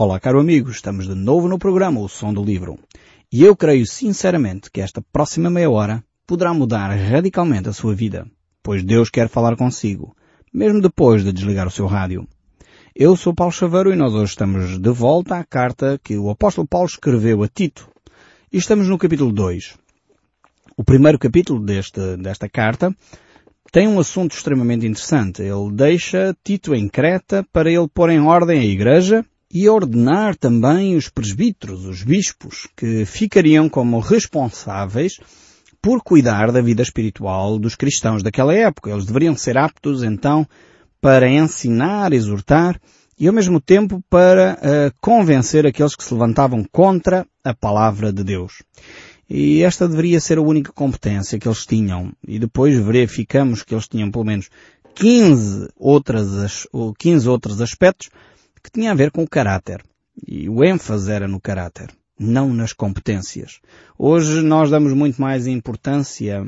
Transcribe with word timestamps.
Olá, 0.00 0.20
caro 0.20 0.38
amigo, 0.38 0.70
estamos 0.70 1.08
de 1.08 1.14
novo 1.16 1.48
no 1.48 1.58
programa 1.58 1.98
O 1.98 2.08
Som 2.08 2.32
do 2.32 2.44
Livro. 2.44 2.78
E 3.32 3.42
eu 3.42 3.56
creio 3.56 3.84
sinceramente 3.84 4.70
que 4.70 4.80
esta 4.80 5.02
próxima 5.12 5.50
meia 5.50 5.68
hora 5.68 6.04
poderá 6.24 6.54
mudar 6.54 6.94
radicalmente 6.94 7.68
a 7.68 7.72
sua 7.72 7.96
vida, 7.96 8.24
pois 8.62 8.84
Deus 8.84 9.10
quer 9.10 9.28
falar 9.28 9.56
consigo, 9.56 10.14
mesmo 10.54 10.80
depois 10.80 11.24
de 11.24 11.32
desligar 11.32 11.66
o 11.66 11.70
seu 11.72 11.86
rádio. 11.86 12.28
Eu 12.94 13.16
sou 13.16 13.34
Paulo 13.34 13.52
Chaveiro 13.52 13.92
e 13.92 13.96
nós 13.96 14.14
hoje 14.14 14.30
estamos 14.30 14.78
de 14.78 14.90
volta 14.90 15.34
à 15.34 15.42
carta 15.42 15.98
que 16.00 16.16
o 16.16 16.30
apóstolo 16.30 16.68
Paulo 16.68 16.86
escreveu 16.86 17.42
a 17.42 17.48
Tito. 17.48 17.90
E 18.52 18.56
estamos 18.56 18.86
no 18.86 18.98
capítulo 18.98 19.32
2. 19.32 19.74
O 20.76 20.84
primeiro 20.84 21.18
capítulo 21.18 21.58
deste, 21.58 22.16
desta 22.18 22.48
carta 22.48 22.96
tem 23.72 23.88
um 23.88 23.98
assunto 23.98 24.30
extremamente 24.30 24.86
interessante. 24.86 25.42
Ele 25.42 25.72
deixa 25.72 26.36
Tito 26.44 26.72
em 26.72 26.88
Creta 26.88 27.44
para 27.52 27.68
ele 27.68 27.88
pôr 27.92 28.10
em 28.10 28.20
ordem 28.20 28.60
a 28.60 28.64
igreja 28.64 29.26
e 29.52 29.68
ordenar 29.68 30.36
também 30.36 30.94
os 30.96 31.08
presbíteros, 31.08 31.84
os 31.84 32.02
bispos, 32.02 32.68
que 32.76 33.04
ficariam 33.04 33.68
como 33.68 33.98
responsáveis 33.98 35.18
por 35.80 36.02
cuidar 36.02 36.52
da 36.52 36.60
vida 36.60 36.82
espiritual 36.82 37.58
dos 37.58 37.74
cristãos 37.74 38.22
daquela 38.22 38.54
época. 38.54 38.90
Eles 38.90 39.06
deveriam 39.06 39.36
ser 39.36 39.56
aptos, 39.56 40.02
então, 40.02 40.46
para 41.00 41.30
ensinar, 41.30 42.12
exortar 42.12 42.78
e, 43.18 43.26
ao 43.26 43.32
mesmo 43.32 43.60
tempo, 43.60 44.02
para 44.10 44.54
uh, 44.54 44.94
convencer 45.00 45.66
aqueles 45.66 45.96
que 45.96 46.04
se 46.04 46.12
levantavam 46.12 46.64
contra 46.70 47.26
a 47.42 47.54
palavra 47.54 48.12
de 48.12 48.22
Deus. 48.22 48.62
E 49.30 49.62
esta 49.62 49.88
deveria 49.88 50.20
ser 50.20 50.38
a 50.38 50.42
única 50.42 50.72
competência 50.72 51.38
que 51.38 51.48
eles 51.48 51.66
tinham. 51.66 52.12
E 52.26 52.38
depois 52.38 52.76
verificamos 52.78 53.62
que 53.62 53.74
eles 53.74 53.88
tinham 53.88 54.10
pelo 54.10 54.24
menos 54.24 54.48
15 54.94 55.68
outras, 55.76 56.66
15 56.98 57.28
outros 57.28 57.60
aspectos 57.60 58.10
que 58.68 58.80
tinham 58.80 58.92
a 58.92 58.96
ver 58.96 59.10
com 59.10 59.22
o 59.22 59.28
caráter. 59.28 59.82
E 60.26 60.48
o 60.48 60.64
ênfase 60.64 61.10
era 61.10 61.28
no 61.28 61.40
caráter, 61.40 61.90
não 62.18 62.52
nas 62.52 62.72
competências. 62.72 63.60
Hoje 63.96 64.42
nós 64.42 64.70
damos 64.70 64.92
muito 64.92 65.20
mais 65.20 65.46
importância 65.46 66.46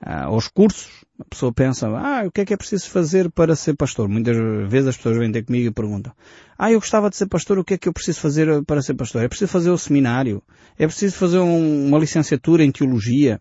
ah, 0.00 0.24
aos 0.24 0.48
cursos. 0.48 1.04
A 1.18 1.24
pessoa 1.24 1.52
pensa, 1.52 1.86
ah, 1.88 2.24
o 2.26 2.30
que 2.30 2.40
é 2.40 2.44
que 2.44 2.52
é 2.52 2.56
preciso 2.56 2.90
fazer 2.90 3.30
para 3.30 3.54
ser 3.54 3.74
pastor? 3.74 4.08
Muitas 4.08 4.36
vezes 4.68 4.88
as 4.88 4.96
pessoas 4.96 5.16
vêm 5.16 5.30
ter 5.30 5.44
comigo 5.44 5.68
e 5.68 5.72
perguntam, 5.72 6.12
ah, 6.58 6.72
eu 6.72 6.80
gostava 6.80 7.08
de 7.08 7.16
ser 7.16 7.26
pastor, 7.26 7.58
o 7.58 7.64
que 7.64 7.74
é 7.74 7.78
que 7.78 7.88
eu 7.88 7.92
preciso 7.92 8.20
fazer 8.20 8.64
para 8.64 8.82
ser 8.82 8.94
pastor? 8.94 9.22
É 9.22 9.28
preciso 9.28 9.50
fazer 9.50 9.70
o 9.70 9.78
seminário? 9.78 10.42
É 10.76 10.86
preciso 10.86 11.14
fazer 11.14 11.38
um, 11.38 11.86
uma 11.86 11.98
licenciatura 11.98 12.64
em 12.64 12.72
teologia? 12.72 13.40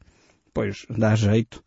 Pois, 0.54 0.86
dá 0.88 1.16
jeito. 1.16 1.64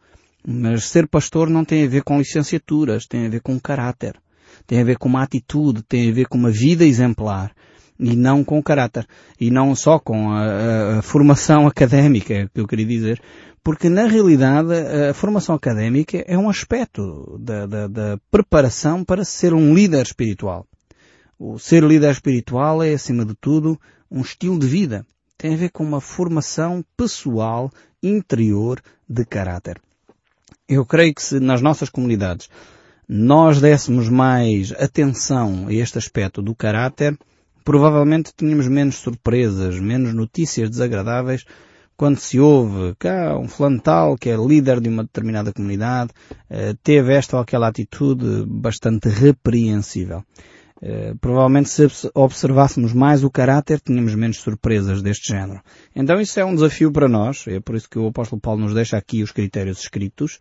Mas 0.46 0.84
ser 0.84 1.08
pastor 1.08 1.50
não 1.50 1.64
tem 1.64 1.84
a 1.84 1.88
ver 1.88 2.04
com 2.04 2.18
licenciaturas, 2.18 3.04
tem 3.04 3.26
a 3.26 3.28
ver 3.28 3.40
com 3.40 3.58
caráter. 3.58 4.16
Tem 4.66 4.80
a 4.80 4.84
ver 4.84 4.98
com 4.98 5.08
uma 5.08 5.22
atitude, 5.22 5.82
tem 5.82 6.10
a 6.10 6.12
ver 6.12 6.26
com 6.26 6.36
uma 6.36 6.50
vida 6.50 6.84
exemplar. 6.84 7.52
E 7.98 8.14
não 8.14 8.44
com 8.44 8.58
o 8.58 8.62
caráter. 8.62 9.06
E 9.40 9.50
não 9.50 9.74
só 9.74 9.98
com 9.98 10.30
a, 10.30 10.98
a, 10.98 11.02
formação 11.02 11.66
académica, 11.68 12.50
que 12.52 12.60
eu 12.60 12.66
queria 12.66 12.86
dizer. 12.86 13.20
Porque 13.62 13.88
na 13.88 14.06
realidade 14.06 14.72
a 14.72 15.14
formação 15.14 15.54
académica 15.54 16.22
é 16.26 16.38
um 16.38 16.48
aspecto 16.48 17.36
da, 17.40 17.66
da, 17.66 17.88
da 17.88 18.18
preparação 18.30 19.02
para 19.02 19.24
ser 19.24 19.54
um 19.54 19.74
líder 19.74 20.02
espiritual. 20.02 20.66
O 21.38 21.58
ser 21.58 21.82
líder 21.82 22.12
espiritual 22.12 22.82
é, 22.82 22.94
acima 22.94 23.24
de 23.24 23.34
tudo, 23.34 23.78
um 24.10 24.20
estilo 24.20 24.58
de 24.58 24.66
vida. 24.66 25.04
Tem 25.36 25.54
a 25.54 25.56
ver 25.56 25.70
com 25.70 25.84
uma 25.84 26.00
formação 26.00 26.84
pessoal, 26.96 27.70
interior, 28.02 28.80
de 29.08 29.24
caráter. 29.24 29.80
Eu 30.68 30.84
creio 30.84 31.14
que 31.14 31.22
se 31.22 31.38
nas 31.38 31.60
nossas 31.60 31.90
comunidades 31.90 32.48
nós 33.08 33.60
dessemos 33.60 34.08
mais 34.08 34.72
atenção 34.72 35.66
a 35.68 35.72
este 35.72 35.98
aspecto 35.98 36.42
do 36.42 36.54
caráter, 36.54 37.16
provavelmente 37.64 38.32
tínhamos 38.36 38.68
menos 38.68 38.96
surpresas, 38.96 39.78
menos 39.78 40.12
notícias 40.12 40.70
desagradáveis 40.70 41.44
quando 41.96 42.18
se 42.18 42.38
ouve 42.38 42.94
cá 42.98 43.38
um 43.38 43.48
fulano 43.48 43.80
tal 43.80 44.16
que 44.16 44.28
é 44.28 44.36
líder 44.36 44.80
de 44.80 44.88
uma 44.88 45.02
determinada 45.02 45.52
comunidade, 45.52 46.10
eh, 46.50 46.74
teve 46.82 47.14
esta 47.14 47.36
ou 47.36 47.42
aquela 47.42 47.68
atitude 47.68 48.44
bastante 48.46 49.08
repreensível. 49.08 50.22
Eh, 50.82 51.14
provavelmente 51.18 51.70
se 51.70 51.88
observássemos 52.14 52.92
mais 52.92 53.24
o 53.24 53.30
caráter, 53.30 53.80
tínhamos 53.80 54.14
menos 54.14 54.36
surpresas 54.36 55.00
deste 55.00 55.32
género. 55.32 55.62
Então 55.94 56.20
isso 56.20 56.38
é 56.38 56.44
um 56.44 56.54
desafio 56.54 56.92
para 56.92 57.08
nós, 57.08 57.46
é 57.46 57.60
por 57.60 57.74
isso 57.74 57.88
que 57.88 57.98
o 57.98 58.08
apóstolo 58.08 58.42
Paulo 58.42 58.60
nos 58.60 58.74
deixa 58.74 58.98
aqui 58.98 59.22
os 59.22 59.32
critérios 59.32 59.80
escritos, 59.80 60.38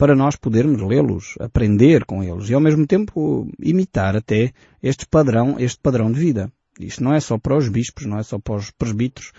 para 0.00 0.16
nós 0.16 0.34
podermos 0.34 0.80
lê-los, 0.80 1.34
aprender 1.38 2.06
com 2.06 2.24
eles 2.24 2.48
e 2.48 2.54
ao 2.54 2.60
mesmo 2.60 2.86
tempo 2.86 3.46
imitar 3.60 4.16
até 4.16 4.50
este 4.82 5.06
padrão, 5.06 5.56
este 5.58 5.78
padrão 5.78 6.10
de 6.10 6.18
vida. 6.18 6.50
Isto 6.80 7.04
não 7.04 7.12
é 7.12 7.20
só 7.20 7.36
para 7.36 7.54
os 7.54 7.68
bispos, 7.68 8.06
não 8.06 8.18
é 8.18 8.22
só 8.22 8.38
para 8.38 8.54
os 8.54 8.70
presbíteros, 8.70 9.30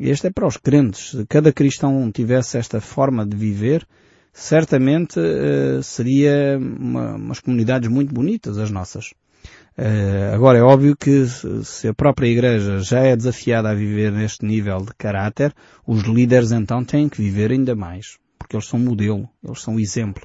este 0.00 0.28
é 0.28 0.30
para 0.30 0.46
os 0.46 0.56
crentes. 0.56 1.10
Se 1.10 1.26
cada 1.26 1.52
cristão 1.52 2.10
tivesse 2.10 2.56
esta 2.56 2.80
forma 2.80 3.26
de 3.26 3.36
viver, 3.36 3.86
certamente 4.32 5.20
uh, 5.20 5.82
seria 5.82 6.58
uma, 6.58 7.16
umas 7.16 7.40
comunidades 7.40 7.90
muito 7.90 8.14
bonitas 8.14 8.56
as 8.56 8.70
nossas. 8.70 9.10
Uh, 9.76 10.32
agora 10.34 10.56
é 10.56 10.62
óbvio 10.62 10.96
que 10.96 11.26
se 11.62 11.88
a 11.88 11.92
própria 11.92 12.28
Igreja 12.28 12.78
já 12.78 13.00
é 13.00 13.14
desafiada 13.14 13.68
a 13.68 13.74
viver 13.74 14.10
neste 14.12 14.46
nível 14.46 14.78
de 14.78 14.94
caráter, 14.96 15.52
os 15.86 16.04
líderes 16.04 16.52
então 16.52 16.82
têm 16.82 17.06
que 17.06 17.20
viver 17.20 17.52
ainda 17.52 17.76
mais, 17.76 18.16
porque 18.46 18.54
eles 18.54 18.68
são 18.68 18.78
modelo, 18.78 19.28
eles 19.44 19.60
são 19.60 19.78
exemplo, 19.80 20.24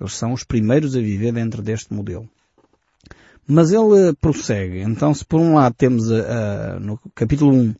eles 0.00 0.12
são 0.14 0.32
os 0.32 0.42
primeiros 0.42 0.96
a 0.96 1.00
viver 1.00 1.32
dentro 1.32 1.62
deste 1.62 1.94
modelo. 1.94 2.28
Mas 3.46 3.70
ele 3.70 4.12
prossegue. 4.20 4.80
Então 4.80 5.14
se 5.14 5.24
por 5.24 5.40
um 5.40 5.54
lado 5.54 5.74
temos 5.78 6.10
uh, 6.10 6.80
no 6.80 6.98
capítulo 7.14 7.52
1 7.54 7.74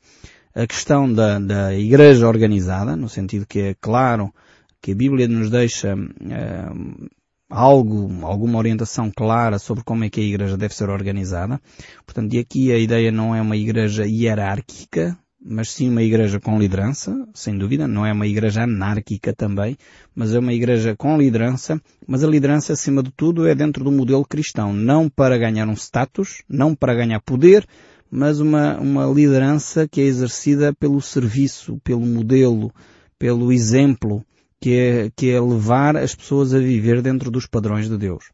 a 0.54 0.66
questão 0.66 1.12
da, 1.12 1.40
da 1.40 1.74
igreja 1.74 2.28
organizada, 2.28 2.94
no 2.94 3.08
sentido 3.08 3.46
que 3.46 3.60
é 3.60 3.74
claro 3.80 4.32
que 4.80 4.92
a 4.92 4.94
Bíblia 4.94 5.26
nos 5.26 5.50
deixa 5.50 5.96
uh, 5.96 7.08
algo, 7.48 8.24
alguma 8.24 8.58
orientação 8.58 9.10
clara 9.10 9.58
sobre 9.58 9.82
como 9.82 10.04
é 10.04 10.08
que 10.08 10.20
a 10.20 10.24
igreja 10.24 10.56
deve 10.56 10.74
ser 10.74 10.88
organizada. 10.88 11.60
Portanto, 12.06 12.32
e 12.32 12.38
aqui 12.38 12.72
a 12.72 12.78
ideia 12.78 13.10
não 13.10 13.34
é 13.34 13.42
uma 13.42 13.56
igreja 13.56 14.06
hierárquica, 14.06 15.18
mas 15.42 15.70
sim 15.70 15.88
uma 15.88 16.02
igreja 16.02 16.38
com 16.38 16.58
liderança, 16.58 17.26
sem 17.32 17.56
dúvida, 17.56 17.88
não 17.88 18.04
é 18.04 18.12
uma 18.12 18.26
igreja 18.26 18.64
anárquica 18.64 19.32
também, 19.32 19.76
mas 20.14 20.34
é 20.34 20.38
uma 20.38 20.52
igreja 20.52 20.94
com 20.94 21.16
liderança, 21.16 21.80
mas 22.06 22.22
a 22.22 22.28
liderança 22.28 22.74
acima 22.74 23.02
de 23.02 23.10
tudo 23.10 23.46
é 23.46 23.54
dentro 23.54 23.82
do 23.82 23.90
modelo 23.90 24.24
cristão, 24.24 24.72
não 24.72 25.08
para 25.08 25.38
ganhar 25.38 25.66
um 25.66 25.74
status, 25.74 26.42
não 26.48 26.74
para 26.74 26.94
ganhar 26.94 27.20
poder, 27.20 27.66
mas 28.10 28.40
uma, 28.40 28.78
uma 28.78 29.06
liderança 29.06 29.88
que 29.88 30.00
é 30.00 30.04
exercida 30.04 30.74
pelo 30.74 31.00
serviço, 31.00 31.80
pelo 31.82 32.04
modelo, 32.04 32.70
pelo 33.18 33.50
exemplo, 33.50 34.24
que 34.60 34.74
é, 34.74 35.10
que 35.16 35.30
é 35.30 35.40
levar 35.40 35.96
as 35.96 36.14
pessoas 36.14 36.52
a 36.52 36.58
viver 36.58 37.00
dentro 37.00 37.30
dos 37.30 37.46
padrões 37.46 37.88
de 37.88 37.96
Deus. 37.96 38.24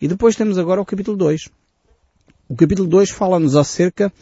E 0.00 0.06
depois 0.06 0.36
temos 0.36 0.58
agora 0.58 0.80
o 0.80 0.86
capítulo 0.86 1.16
2. 1.16 1.48
O 2.48 2.54
capítulo 2.54 2.86
2 2.88 3.10
fala-nos 3.10 3.56
acerca 3.56 4.12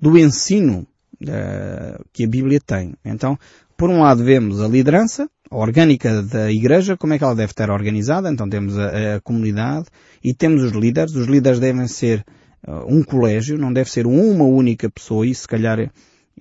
do 0.00 0.16
ensino 0.16 0.86
uh, 1.22 2.04
que 2.12 2.24
a 2.24 2.28
Bíblia 2.28 2.60
tem. 2.60 2.94
Então, 3.04 3.38
por 3.76 3.90
um 3.90 4.00
lado 4.00 4.22
vemos 4.22 4.60
a 4.60 4.68
liderança, 4.68 5.28
orgânica 5.50 6.22
da 6.22 6.50
igreja, 6.50 6.96
como 6.96 7.14
é 7.14 7.18
que 7.18 7.24
ela 7.24 7.34
deve 7.34 7.52
estar 7.52 7.70
organizada. 7.70 8.30
Então 8.30 8.48
temos 8.48 8.78
a, 8.78 9.16
a 9.16 9.20
comunidade 9.20 9.86
e 10.22 10.34
temos 10.34 10.62
os 10.62 10.72
líderes. 10.72 11.14
Os 11.14 11.26
líderes 11.26 11.58
devem 11.58 11.86
ser 11.86 12.24
uh, 12.66 12.86
um 12.88 13.02
colégio, 13.02 13.58
não 13.58 13.72
deve 13.72 13.90
ser 13.90 14.06
uma 14.06 14.44
única 14.44 14.90
pessoa 14.90 15.26
e 15.26 15.34
se 15.34 15.46
calhar 15.46 15.78
eh, 15.80 15.90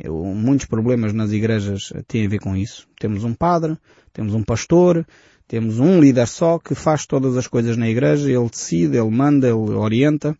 muitos 0.09 0.65
problemas 0.65 1.13
nas 1.13 1.31
igrejas 1.31 1.91
têm 2.07 2.25
a 2.25 2.29
ver 2.29 2.39
com 2.39 2.55
isso. 2.55 2.87
Temos 2.99 3.23
um 3.23 3.33
padre, 3.33 3.77
temos 4.13 4.33
um 4.33 4.43
pastor, 4.43 5.05
temos 5.47 5.79
um 5.79 5.99
líder 5.99 6.27
só 6.27 6.57
que 6.59 6.73
faz 6.75 7.05
todas 7.05 7.35
as 7.35 7.47
coisas 7.47 7.75
na 7.75 7.89
igreja, 7.89 8.31
ele 8.31 8.49
decide, 8.49 8.97
ele 8.97 9.09
manda, 9.09 9.47
ele 9.47 9.73
orienta. 9.73 10.37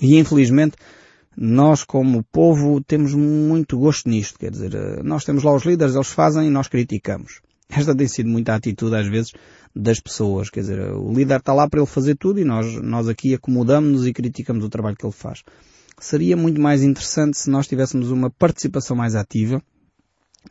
E 0.00 0.18
infelizmente 0.18 0.76
nós 1.36 1.84
como 1.84 2.24
povo 2.24 2.80
temos 2.82 3.14
muito 3.14 3.78
gosto 3.78 4.08
nisto, 4.08 4.38
quer 4.38 4.50
dizer, 4.50 4.74
eh, 4.74 5.02
nós 5.02 5.24
temos 5.24 5.42
lá 5.42 5.54
os 5.54 5.64
líderes, 5.64 5.94
eles 5.94 6.08
fazem 6.08 6.48
e 6.48 6.50
nós 6.50 6.68
criticamos. 6.68 7.40
Esta 7.70 7.94
tem 7.94 8.08
sido 8.08 8.28
muita 8.28 8.54
atitude 8.54 8.96
às 8.96 9.06
vezes 9.06 9.32
das 9.74 10.00
pessoas, 10.00 10.50
quer 10.50 10.60
dizer, 10.60 10.80
o 10.92 11.12
líder 11.12 11.38
está 11.38 11.54
lá 11.54 11.68
para 11.68 11.80
ele 11.80 11.86
fazer 11.86 12.16
tudo 12.16 12.40
e 12.40 12.44
nós, 12.44 12.66
nós 12.82 13.08
aqui 13.08 13.34
acomodamos-nos 13.34 14.06
e 14.06 14.12
criticamos 14.12 14.64
o 14.64 14.68
trabalho 14.68 14.96
que 14.96 15.06
ele 15.06 15.12
faz. 15.12 15.42
Seria 16.00 16.36
muito 16.36 16.60
mais 16.60 16.82
interessante 16.82 17.38
se 17.38 17.50
nós 17.50 17.68
tivéssemos 17.68 18.10
uma 18.10 18.30
participação 18.30 18.96
mais 18.96 19.14
ativa 19.14 19.62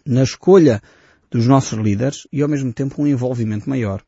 na 0.06 0.24
escolha 0.24 0.82
dos 1.30 1.46
nossos 1.46 1.78
líderes 1.78 2.28
e 2.32 2.42
ao 2.42 2.48
mesmo 2.48 2.72
tempo 2.72 3.02
um 3.02 3.08
envolvimento 3.08 3.70
maior. 3.70 4.02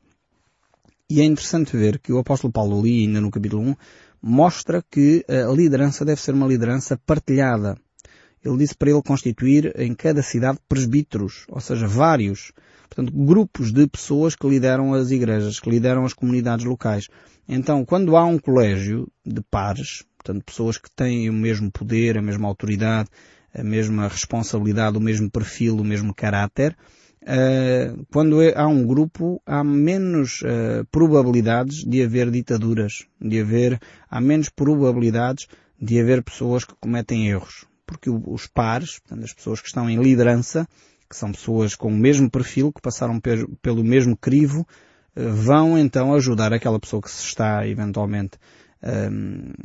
E 1.10 1.20
é 1.20 1.26
interessante 1.26 1.76
ver 1.76 2.00
que 2.00 2.14
o 2.14 2.20
apóstolo 2.20 2.54
Paulo 2.54 2.80
ali, 2.80 3.02
ainda 3.02 3.20
no 3.20 3.30
capítulo 3.30 3.62
1, 3.64 3.76
mostra 4.22 4.84
que 4.90 5.26
a 5.28 5.52
liderança 5.52 6.06
deve 6.06 6.22
ser 6.22 6.34
uma 6.34 6.48
liderança 6.48 7.00
partilhada. 7.06 7.78
Ele 8.44 8.58
disse 8.58 8.76
para 8.76 8.90
ele 8.90 9.02
constituir 9.04 9.74
em 9.80 9.94
cada 9.94 10.22
cidade 10.22 10.60
presbíteros, 10.68 11.46
ou 11.48 11.60
seja, 11.60 11.88
vários, 11.88 12.52
portanto, 12.90 13.14
grupos 13.14 13.72
de 13.72 13.88
pessoas 13.88 14.36
que 14.36 14.48
lideram 14.48 14.94
as 14.94 15.12
igrejas, 15.12 15.60
que 15.60 15.70
lideram 15.70 16.06
as 16.06 16.14
comunidades 16.14 16.66
locais. 16.66 17.08
Então, 17.48 17.86
quando 17.86 18.18
há 18.18 18.26
um 18.26 18.40
colégio 18.40 19.08
de 19.26 19.42
pares, 19.42 20.04
portanto 20.18 20.44
pessoas 20.44 20.78
que 20.78 20.90
têm 20.90 21.30
o 21.30 21.34
mesmo 21.34 21.72
poder, 21.72 22.18
a 22.18 22.22
mesma 22.22 22.48
autoridade, 22.48 23.10
a 23.54 23.64
mesma 23.64 24.08
responsabilidade, 24.08 24.98
o 24.98 25.02
mesmo 25.02 25.30
perfil, 25.30 25.78
o 25.78 25.84
mesmo 25.84 26.14
caráter, 26.14 26.76
uh, 27.24 28.06
quando 28.12 28.42
é, 28.42 28.54
há 28.56 28.68
um 28.68 28.86
grupo, 28.86 29.42
há 29.46 29.64
menos 29.64 30.42
uh, 30.42 30.86
probabilidades 30.92 31.84
de 31.84 32.04
haver 32.04 32.30
ditaduras, 32.32 33.06
de 33.20 33.40
haver, 33.40 33.80
há 34.10 34.20
menos 34.20 34.50
probabilidades 34.50 35.48
de 35.80 36.00
haver 36.00 36.24
pessoas 36.24 36.64
que 36.66 36.74
cometem 36.80 37.28
erros. 37.28 37.66
Porque 37.86 38.10
os 38.10 38.48
pares, 38.48 39.00
portanto, 39.00 39.26
as 39.26 39.34
pessoas 39.34 39.60
que 39.60 39.68
estão 39.68 39.90
em 39.90 40.02
liderança, 40.02 40.68
que 41.10 41.16
são 41.16 41.32
pessoas 41.32 41.76
com 41.76 41.90
o 41.90 41.98
mesmo 41.98 42.30
perfil, 42.30 42.72
que 42.72 42.82
passaram 42.82 43.20
pelo 43.62 43.84
mesmo 43.84 44.16
crivo, 44.16 44.62
uh, 45.16 45.30
vão 45.30 45.78
então 45.78 46.14
ajudar 46.14 46.54
aquela 46.54 46.80
pessoa 46.80 47.02
que 47.02 47.12
se 47.12 47.24
está 47.24 47.68
eventualmente 47.68 48.38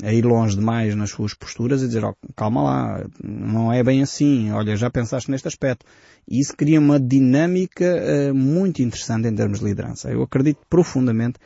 a 0.04 0.12
ir 0.12 0.24
longe 0.24 0.56
demais 0.56 0.94
nas 0.94 1.10
suas 1.10 1.32
posturas 1.32 1.82
e 1.82 1.86
dizer, 1.86 2.04
oh, 2.04 2.14
calma 2.34 2.62
lá, 2.62 3.06
não 3.22 3.72
é 3.72 3.82
bem 3.82 4.02
assim, 4.02 4.50
olha, 4.52 4.76
já 4.76 4.90
pensaste 4.90 5.30
neste 5.30 5.48
aspecto. 5.48 5.86
E 6.28 6.40
isso 6.40 6.54
cria 6.56 6.78
uma 6.78 7.00
dinâmica 7.00 7.84
uh, 7.84 8.34
muito 8.34 8.82
interessante 8.82 9.28
em 9.28 9.34
termos 9.34 9.60
de 9.60 9.64
liderança. 9.64 10.10
Eu 10.10 10.22
acredito 10.22 10.60
profundamente 10.68 11.38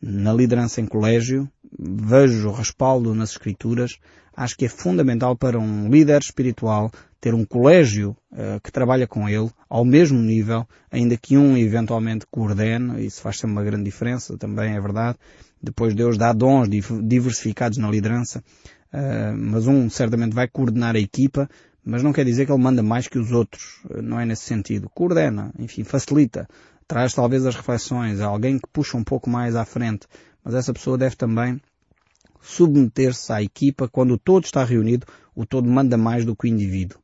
na 0.00 0.32
liderança 0.32 0.80
em 0.80 0.86
colégio, 0.86 1.48
vejo 1.78 2.48
o 2.48 2.52
respaldo 2.52 3.14
nas 3.14 3.30
escrituras, 3.30 3.98
acho 4.36 4.56
que 4.56 4.66
é 4.66 4.68
fundamental 4.68 5.34
para 5.34 5.58
um 5.58 5.88
líder 5.88 6.20
espiritual 6.20 6.90
ter 7.20 7.34
um 7.34 7.44
colégio 7.44 8.16
uh, 8.30 8.60
que 8.62 8.70
trabalha 8.70 9.06
com 9.06 9.28
ele 9.28 9.50
ao 9.68 9.84
mesmo 9.84 10.20
nível, 10.20 10.64
ainda 10.90 11.16
que 11.16 11.36
um 11.36 11.56
eventualmente 11.56 12.26
coordene, 12.30 13.04
isso 13.04 13.20
faz 13.20 13.38
sempre 13.38 13.56
uma 13.56 13.64
grande 13.64 13.84
diferença, 13.84 14.36
também 14.38 14.76
é 14.76 14.80
verdade, 14.80 15.18
depois 15.66 15.94
Deus 15.94 16.16
dá 16.16 16.32
dons 16.32 16.68
diversificados 16.68 17.76
na 17.76 17.90
liderança, 17.90 18.42
uh, 18.92 19.36
mas 19.36 19.66
um 19.66 19.90
certamente 19.90 20.32
vai 20.32 20.46
coordenar 20.46 20.94
a 20.94 21.00
equipa, 21.00 21.50
mas 21.84 22.02
não 22.02 22.12
quer 22.12 22.24
dizer 22.24 22.46
que 22.46 22.52
ele 22.52 22.62
manda 22.62 22.82
mais 22.82 23.08
que 23.08 23.18
os 23.18 23.32
outros. 23.32 23.80
Uh, 23.90 24.00
não 24.00 24.20
é 24.20 24.24
nesse 24.24 24.44
sentido. 24.44 24.88
Coordena, 24.94 25.52
enfim, 25.58 25.82
facilita, 25.82 26.48
traz 26.86 27.12
talvez 27.12 27.44
as 27.44 27.56
reflexões, 27.56 28.20
alguém 28.20 28.58
que 28.58 28.68
puxa 28.72 28.96
um 28.96 29.02
pouco 29.02 29.28
mais 29.28 29.56
à 29.56 29.64
frente, 29.64 30.06
mas 30.44 30.54
essa 30.54 30.72
pessoa 30.72 30.96
deve 30.96 31.16
também 31.16 31.60
submeter-se 32.40 33.32
à 33.32 33.42
equipa 33.42 33.88
quando 33.88 34.14
o 34.14 34.18
todo 34.18 34.44
está 34.44 34.64
reunido, 34.64 35.04
o 35.34 35.44
todo 35.44 35.68
manda 35.68 35.96
mais 35.96 36.24
do 36.24 36.36
que 36.36 36.46
o 36.46 36.48
indivíduo. 36.48 36.98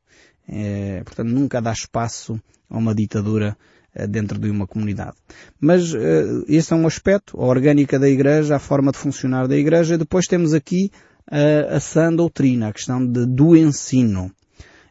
É, 0.48 1.02
portanto, 1.04 1.28
nunca 1.28 1.60
dá 1.60 1.72
espaço 1.72 2.40
a 2.70 2.78
uma 2.78 2.94
ditadura 2.94 3.56
eh, 3.56 3.71
dentro 4.08 4.38
de 4.38 4.50
uma 4.50 4.66
comunidade. 4.66 5.16
Mas 5.60 5.92
uh, 5.92 6.44
esse 6.48 6.72
é 6.72 6.76
um 6.76 6.86
aspecto, 6.86 7.38
a 7.40 7.44
orgânica 7.44 7.98
da 7.98 8.08
igreja, 8.08 8.56
a 8.56 8.58
forma 8.58 8.92
de 8.92 8.98
funcionar 8.98 9.46
da 9.46 9.56
igreja. 9.56 9.98
Depois 9.98 10.26
temos 10.26 10.54
aqui 10.54 10.90
uh, 11.30 11.74
a 11.74 11.80
sã 11.80 12.12
doutrina, 12.12 12.68
a 12.68 12.72
questão 12.72 13.04
de, 13.06 13.26
do 13.26 13.56
ensino. 13.56 14.30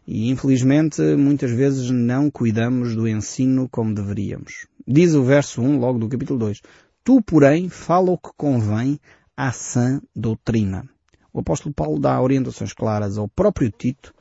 E 0.08 0.30
infelizmente 0.30 1.02
muitas 1.16 1.52
vezes 1.52 1.90
não 1.90 2.30
cuidamos 2.30 2.96
do 2.96 3.08
ensino 3.08 3.68
como 3.70 3.94
deveríamos. 3.94 4.68
Diz 4.88 5.14
o 5.14 5.24
verso 5.24 5.62
1 5.62 5.80
logo 5.80 6.00
do 6.00 6.10
capítulo 6.10 6.40
2. 6.40 6.62
Tu, 7.04 7.22
porém, 7.22 7.70
fala 7.70 8.12
o 8.12 8.18
que 8.18 8.30
convém 8.36 9.00
à 9.36 9.52
sã 9.52 10.02
doutrina. 10.16 10.88
O 11.34 11.40
apóstolo 11.40 11.74
Paulo 11.74 12.00
dá 12.00 12.22
orientações 12.22 12.74
claras 12.74 13.18
ao 13.18 13.28
próprio 13.28 13.72
Tito 13.72 14.14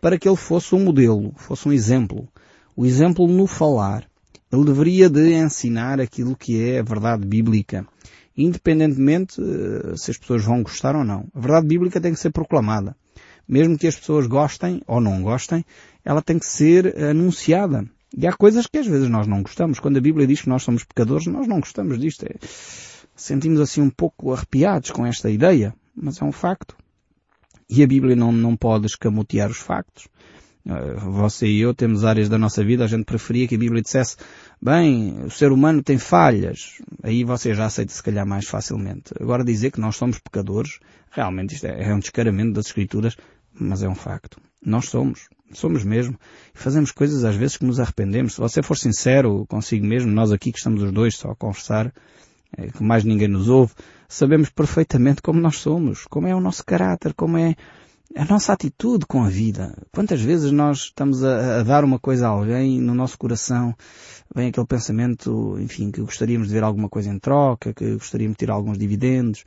para 0.00 0.18
que 0.18 0.28
ele 0.28 0.36
fosse 0.36 0.74
um 0.74 0.84
modelo, 0.84 1.32
fosse 1.36 1.68
um 1.68 1.72
exemplo. 1.72 2.28
O 2.74 2.86
exemplo 2.86 3.26
no 3.26 3.46
falar, 3.46 4.06
ele 4.52 4.64
deveria 4.64 5.08
de 5.08 5.34
ensinar 5.34 6.00
aquilo 6.00 6.36
que 6.36 6.62
é 6.62 6.78
a 6.78 6.82
verdade 6.82 7.26
bíblica, 7.26 7.86
independentemente 8.36 9.40
eh, 9.40 9.96
se 9.96 10.10
as 10.10 10.18
pessoas 10.18 10.44
vão 10.44 10.62
gostar 10.62 10.94
ou 10.94 11.04
não. 11.04 11.26
A 11.34 11.40
verdade 11.40 11.66
bíblica 11.66 12.00
tem 12.00 12.12
que 12.12 12.20
ser 12.20 12.30
proclamada. 12.30 12.96
Mesmo 13.48 13.78
que 13.78 13.86
as 13.86 13.96
pessoas 13.96 14.26
gostem 14.26 14.82
ou 14.86 15.00
não 15.00 15.22
gostem, 15.22 15.64
ela 16.04 16.22
tem 16.22 16.38
que 16.38 16.46
ser 16.46 16.96
anunciada. 17.02 17.88
E 18.16 18.26
há 18.26 18.32
coisas 18.32 18.66
que 18.66 18.78
às 18.78 18.86
vezes 18.86 19.08
nós 19.08 19.26
não 19.26 19.42
gostamos. 19.42 19.78
Quando 19.78 19.98
a 19.98 20.00
Bíblia 20.00 20.26
diz 20.26 20.42
que 20.42 20.48
nós 20.48 20.62
somos 20.62 20.84
pecadores, 20.84 21.26
nós 21.26 21.46
não 21.46 21.60
gostamos 21.60 21.98
disto. 21.98 22.24
É... 22.24 22.34
Sentimos 23.14 23.60
assim 23.60 23.80
um 23.80 23.90
pouco 23.90 24.32
arrepiados 24.32 24.90
com 24.90 25.06
esta 25.06 25.30
ideia, 25.30 25.74
mas 25.94 26.20
é 26.20 26.24
um 26.24 26.32
facto. 26.32 26.76
E 27.68 27.82
a 27.82 27.86
Bíblia 27.86 28.14
não, 28.14 28.30
não 28.30 28.56
pode 28.56 28.86
escamotear 28.86 29.50
os 29.50 29.58
factos. 29.58 30.08
Eh, 30.68 30.94
você 30.96 31.46
e 31.46 31.60
eu 31.60 31.72
temos 31.72 32.04
áreas 32.04 32.28
da 32.28 32.36
nossa 32.36 32.64
vida, 32.64 32.84
a 32.84 32.88
gente 32.88 33.04
preferia 33.04 33.46
que 33.46 33.54
a 33.54 33.58
Bíblia 33.58 33.82
dissesse, 33.82 34.16
bem, 34.60 35.24
o 35.24 35.30
ser 35.30 35.52
humano 35.52 35.82
tem 35.82 35.96
falhas. 35.96 36.82
Aí 37.02 37.22
você 37.22 37.54
já 37.54 37.66
aceita 37.66 37.92
se 37.92 38.02
calhar 38.02 38.26
mais 38.26 38.46
facilmente. 38.46 39.14
Agora 39.20 39.44
dizer 39.44 39.70
que 39.70 39.80
nós 39.80 39.96
somos 39.96 40.18
pecadores, 40.18 40.80
realmente 41.10 41.54
isto 41.54 41.66
é, 41.66 41.88
é 41.88 41.94
um 41.94 42.00
descaramento 42.00 42.54
das 42.54 42.66
Escrituras, 42.66 43.16
mas 43.54 43.82
é 43.82 43.88
um 43.88 43.94
facto. 43.94 44.40
Nós 44.64 44.88
somos. 44.88 45.28
Somos 45.52 45.84
mesmo. 45.84 46.18
E 46.52 46.58
fazemos 46.58 46.90
coisas 46.90 47.24
às 47.24 47.36
vezes 47.36 47.56
que 47.56 47.64
nos 47.64 47.78
arrependemos. 47.78 48.34
Se 48.34 48.40
você 48.40 48.60
for 48.62 48.76
sincero 48.76 49.46
consigo 49.46 49.86
mesmo, 49.86 50.10
nós 50.10 50.32
aqui 50.32 50.50
que 50.50 50.58
estamos 50.58 50.82
os 50.82 50.90
dois 50.90 51.16
só 51.16 51.30
a 51.30 51.36
conversar, 51.36 51.92
é, 52.56 52.66
que 52.66 52.82
mais 52.82 53.04
ninguém 53.04 53.28
nos 53.28 53.48
ouve, 53.48 53.72
sabemos 54.08 54.50
perfeitamente 54.50 55.22
como 55.22 55.40
nós 55.40 55.58
somos, 55.58 56.04
como 56.06 56.26
é 56.26 56.34
o 56.34 56.40
nosso 56.40 56.64
caráter, 56.64 57.14
como 57.14 57.38
é 57.38 57.54
a 58.16 58.24
nossa 58.24 58.52
atitude 58.52 59.04
com 59.06 59.22
a 59.22 59.28
vida. 59.28 59.76
Quantas 59.92 60.22
vezes 60.22 60.50
nós 60.50 60.84
estamos 60.84 61.22
a, 61.22 61.60
a, 61.60 61.62
dar 61.62 61.84
uma 61.84 61.98
coisa 61.98 62.26
a 62.26 62.30
alguém, 62.30 62.80
no 62.80 62.94
nosso 62.94 63.18
coração 63.18 63.74
vem 64.34 64.48
aquele 64.48 64.66
pensamento, 64.66 65.56
enfim, 65.60 65.90
que 65.90 66.00
gostaríamos 66.00 66.48
de 66.48 66.54
ver 66.54 66.64
alguma 66.64 66.88
coisa 66.88 67.10
em 67.10 67.18
troca, 67.18 67.74
que 67.74 67.92
gostaríamos 67.92 68.34
de 68.34 68.38
ter 68.38 68.50
alguns 68.50 68.78
dividendos. 68.78 69.44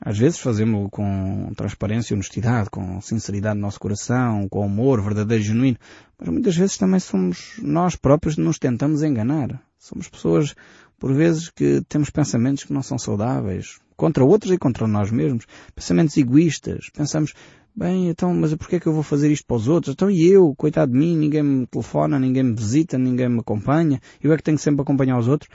Às 0.00 0.16
vezes 0.16 0.38
fazemos 0.38 0.88
com 0.92 1.52
transparência 1.56 2.12
e 2.12 2.14
honestidade, 2.14 2.70
com 2.70 3.00
sinceridade 3.00 3.56
no 3.56 3.62
nosso 3.62 3.80
coração, 3.80 4.48
com 4.48 4.62
amor 4.62 5.02
verdadeiro 5.02 5.42
e 5.42 5.46
genuíno, 5.46 5.78
mas 6.18 6.28
muitas 6.28 6.56
vezes 6.56 6.76
também 6.76 7.00
somos 7.00 7.54
nós 7.62 7.96
próprios 7.96 8.36
que 8.36 8.40
nos 8.40 8.58
tentamos 8.58 9.02
enganar. 9.02 9.60
Somos 9.78 10.08
pessoas, 10.08 10.54
por 10.98 11.12
vezes, 11.12 11.50
que 11.50 11.82
temos 11.88 12.10
pensamentos 12.10 12.64
que 12.64 12.72
não 12.72 12.82
são 12.82 12.98
saudáveis, 12.98 13.78
contra 13.96 14.24
outros 14.24 14.52
e 14.52 14.58
contra 14.58 14.86
nós 14.86 15.10
mesmos, 15.10 15.46
pensamentos 15.74 16.16
egoístas, 16.16 16.90
pensamos, 16.92 17.34
Bem, 17.76 18.08
então, 18.08 18.32
mas 18.32 18.54
porquê 18.54 18.76
é 18.76 18.80
que 18.80 18.86
eu 18.86 18.92
vou 18.92 19.02
fazer 19.02 19.32
isto 19.32 19.44
para 19.46 19.56
os 19.56 19.66
outros? 19.66 19.94
Então 19.94 20.08
e 20.08 20.24
eu, 20.24 20.54
coitado 20.54 20.92
de 20.92 20.98
mim, 20.98 21.16
ninguém 21.16 21.42
me 21.42 21.66
telefona, 21.66 22.20
ninguém 22.20 22.44
me 22.44 22.54
visita, 22.54 22.96
ninguém 22.96 23.28
me 23.28 23.40
acompanha, 23.40 24.00
eu 24.22 24.32
é 24.32 24.36
que 24.36 24.44
tenho 24.44 24.58
sempre 24.58 24.80
a 24.80 24.82
acompanhar 24.82 25.18
os 25.18 25.26
outros. 25.26 25.50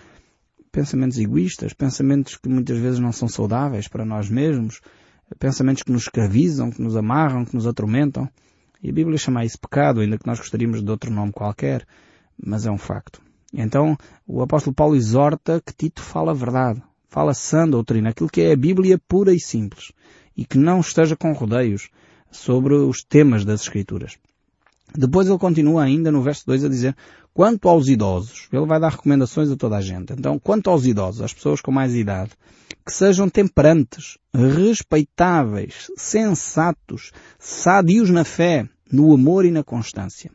Pensamentos 0.70 1.18
egoístas, 1.18 1.74
pensamentos 1.74 2.36
que 2.36 2.50
muitas 2.50 2.78
vezes 2.78 3.00
não 3.00 3.14
são 3.14 3.30
saudáveis 3.30 3.88
para 3.88 4.04
nós 4.04 4.30
mesmos, 4.30 4.82
pensamentos 5.40 5.82
que 5.82 5.94
nos 5.94 6.04
escravizam, 6.04 6.72
que 6.72 6.82
nos 6.82 6.98
amarram, 6.98 7.46
que 7.46 7.56
nos 7.56 7.66
atormentam. 7.66 8.28
E 8.84 8.90
a 8.90 8.94
Bíblia 8.94 9.18
chama 9.18 9.46
isso 9.46 9.58
pecado, 9.58 10.02
ainda 10.02 10.18
que 10.18 10.28
nós 10.28 10.40
gostaríamos 10.40 10.84
de 10.84 10.92
outro 10.92 11.10
nome 11.10 11.32
qualquer, 11.32 11.88
mas 12.38 12.66
é 12.66 12.72
um 12.72 12.78
facto. 12.78 13.22
Então, 13.54 13.98
o 14.28 14.42
apóstolo 14.42 14.76
Paulo 14.76 14.98
exorta 14.98 15.62
que 15.66 15.74
Tito 15.74 16.02
fala 16.02 16.32
a 16.32 16.36
verdade, 16.36 16.84
fala 17.08 17.34
sã 17.34 17.66
doutrina, 17.66 18.10
aquilo 18.10 18.30
que 18.30 18.42
é 18.42 18.52
a 18.52 18.58
Bíblia 18.58 19.00
pura 19.08 19.34
e 19.34 19.40
simples, 19.40 19.94
e 20.36 20.46
que 20.46 20.58
não 20.58 20.82
esteja 20.82 21.16
com 21.16 21.32
rodeios, 21.32 21.90
sobre 22.32 22.74
os 22.74 23.04
temas 23.04 23.44
das 23.46 23.62
Escrituras. 23.62 24.18
Depois 24.96 25.28
ele 25.28 25.38
continua 25.38 25.84
ainda 25.84 26.12
no 26.12 26.22
verso 26.22 26.46
2 26.48 26.66
a 26.66 26.70
dizer, 26.70 26.96
quanto 27.34 27.70
aos 27.70 27.88
idosos, 27.88 28.48
ele 28.52 28.66
vai 28.66 28.80
dar 28.80 28.92
recomendações 28.92 29.52
a 29.52 29.56
toda 29.56 29.78
a 29.78 29.82
gente. 29.82 30.14
Então, 30.14 30.40
quanto 30.40 30.70
aos 30.70 30.86
idosos, 30.86 31.22
às 31.22 31.34
pessoas 31.34 31.62
com 31.62 31.72
mais 31.72 31.94
idade, 31.94 32.32
que 32.86 32.92
sejam 32.92 33.30
temperantes, 33.30 34.18
respeitáveis, 34.34 35.92
sensatos, 35.96 37.12
sadios 37.38 38.10
na 38.10 38.24
fé, 38.24 38.68
no 38.92 39.14
amor 39.14 39.46
e 39.46 39.52
na 39.52 39.64
constância. 39.64 40.32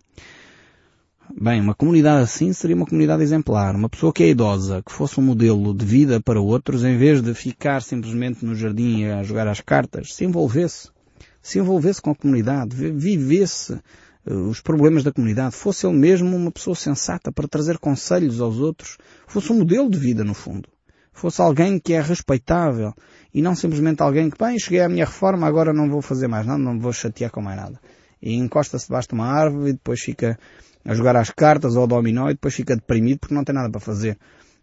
Bem, 1.37 1.61
uma 1.61 1.75
comunidade 1.75 2.23
assim 2.23 2.53
seria 2.53 2.77
uma 2.77 2.87
comunidade 2.87 3.23
exemplar. 3.23 3.75
Uma 3.75 3.89
pessoa 3.89 4.13
que 4.13 4.23
é 4.23 4.29
idosa, 4.29 4.83
que 4.83 4.93
fosse 4.93 5.19
um 5.19 5.23
modelo 5.23 5.75
de 5.75 5.85
vida 5.85 6.21
para 6.21 6.41
outros, 6.41 6.85
em 6.85 6.97
vez 6.97 7.21
de 7.21 7.35
ficar 7.35 7.83
simplesmente 7.83 8.45
no 8.45 8.55
jardim 8.55 9.07
a 9.07 9.23
jogar 9.23 9.49
as 9.49 9.61
cartas, 9.61 10.15
se 10.15 10.25
envolvesse 10.25 10.94
se 11.45 11.59
envolvesse 11.59 12.01
com 12.01 12.11
a 12.11 12.15
comunidade, 12.15 12.75
vivesse 12.75 13.75
eh, 14.27 14.33
os 14.33 14.63
problemas 14.63 15.05
da 15.05 15.13
comunidade, 15.13 15.55
fosse 15.55 15.87
ele 15.87 15.95
mesmo 15.95 16.35
uma 16.35 16.51
pessoa 16.51 16.75
sensata 16.75 17.31
para 17.31 17.47
trazer 17.47 17.79
conselhos 17.79 18.41
aos 18.41 18.59
outros, 18.59 18.97
fosse 19.27 19.53
um 19.53 19.59
modelo 19.59 19.91
de 19.91 19.99
vida 19.99 20.25
no 20.25 20.33
fundo. 20.33 20.67
Fosse 21.13 21.43
alguém 21.43 21.79
que 21.79 21.93
é 21.93 22.01
respeitável 22.01 22.95
e 23.33 23.43
não 23.43 23.55
simplesmente 23.55 24.03
alguém 24.03 24.31
que, 24.31 24.39
bem, 24.43 24.59
cheguei 24.59 24.81
à 24.81 24.89
minha 24.89 25.05
reforma, 25.05 25.47
agora 25.47 25.75
não 25.75 25.89
vou 25.89 26.01
fazer 26.01 26.29
mais 26.29 26.47
nada, 26.47 26.59
não 26.59 26.81
vou 26.81 26.95
chatear 26.95 27.31
com 27.31 27.43
mais 27.43 27.59
nada. 27.59 27.79
E 28.23 28.35
encosta-se 28.35 28.87
debaixo 28.87 29.09
de 29.09 29.15
uma 29.15 29.27
árvore 29.27 29.69
e 29.69 29.73
depois 29.75 30.01
fica 30.01 30.39
a 30.83 30.95
jogar 30.95 31.15
às 31.15 31.29
cartas 31.29 31.77
ou 31.77 31.83
ao 31.83 31.87
dominó 31.87 32.31
e 32.31 32.35
depois 32.35 32.55
fica 32.55 32.75
deprimido 32.75 33.19
porque 33.19 33.35
não 33.35 33.45
tem 33.45 33.55
nada 33.55 33.71
para 33.71 33.81
fazer. 33.81 34.17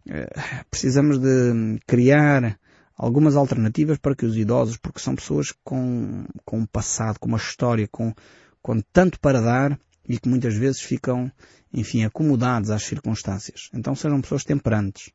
Eh, 0.09 0.27
precisamos 0.69 1.19
de 1.19 1.79
criar 1.85 2.57
algumas 3.01 3.35
alternativas 3.35 3.97
para 3.97 4.15
que 4.15 4.27
os 4.27 4.37
idosos, 4.37 4.77
porque 4.77 4.99
são 4.99 5.15
pessoas 5.15 5.51
com, 5.63 6.23
com 6.45 6.59
um 6.59 6.65
passado, 6.67 7.19
com 7.19 7.27
uma 7.27 7.39
história, 7.39 7.87
com, 7.91 8.13
com 8.61 8.79
tanto 8.93 9.19
para 9.19 9.41
dar 9.41 9.79
e 10.07 10.19
que 10.19 10.29
muitas 10.29 10.53
vezes 10.53 10.81
ficam, 10.81 11.31
enfim, 11.73 12.03
acomodados 12.03 12.69
às 12.69 12.83
circunstâncias. 12.83 13.69
Então 13.73 13.95
sejam 13.95 14.21
pessoas 14.21 14.43
temperantes. 14.43 15.11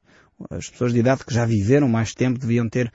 As 0.50 0.68
pessoas 0.68 0.92
de 0.92 0.98
idade 0.98 1.24
que 1.24 1.32
já 1.32 1.46
viveram 1.46 1.88
mais 1.88 2.12
tempo 2.12 2.40
deviam 2.40 2.68
ter 2.68 2.92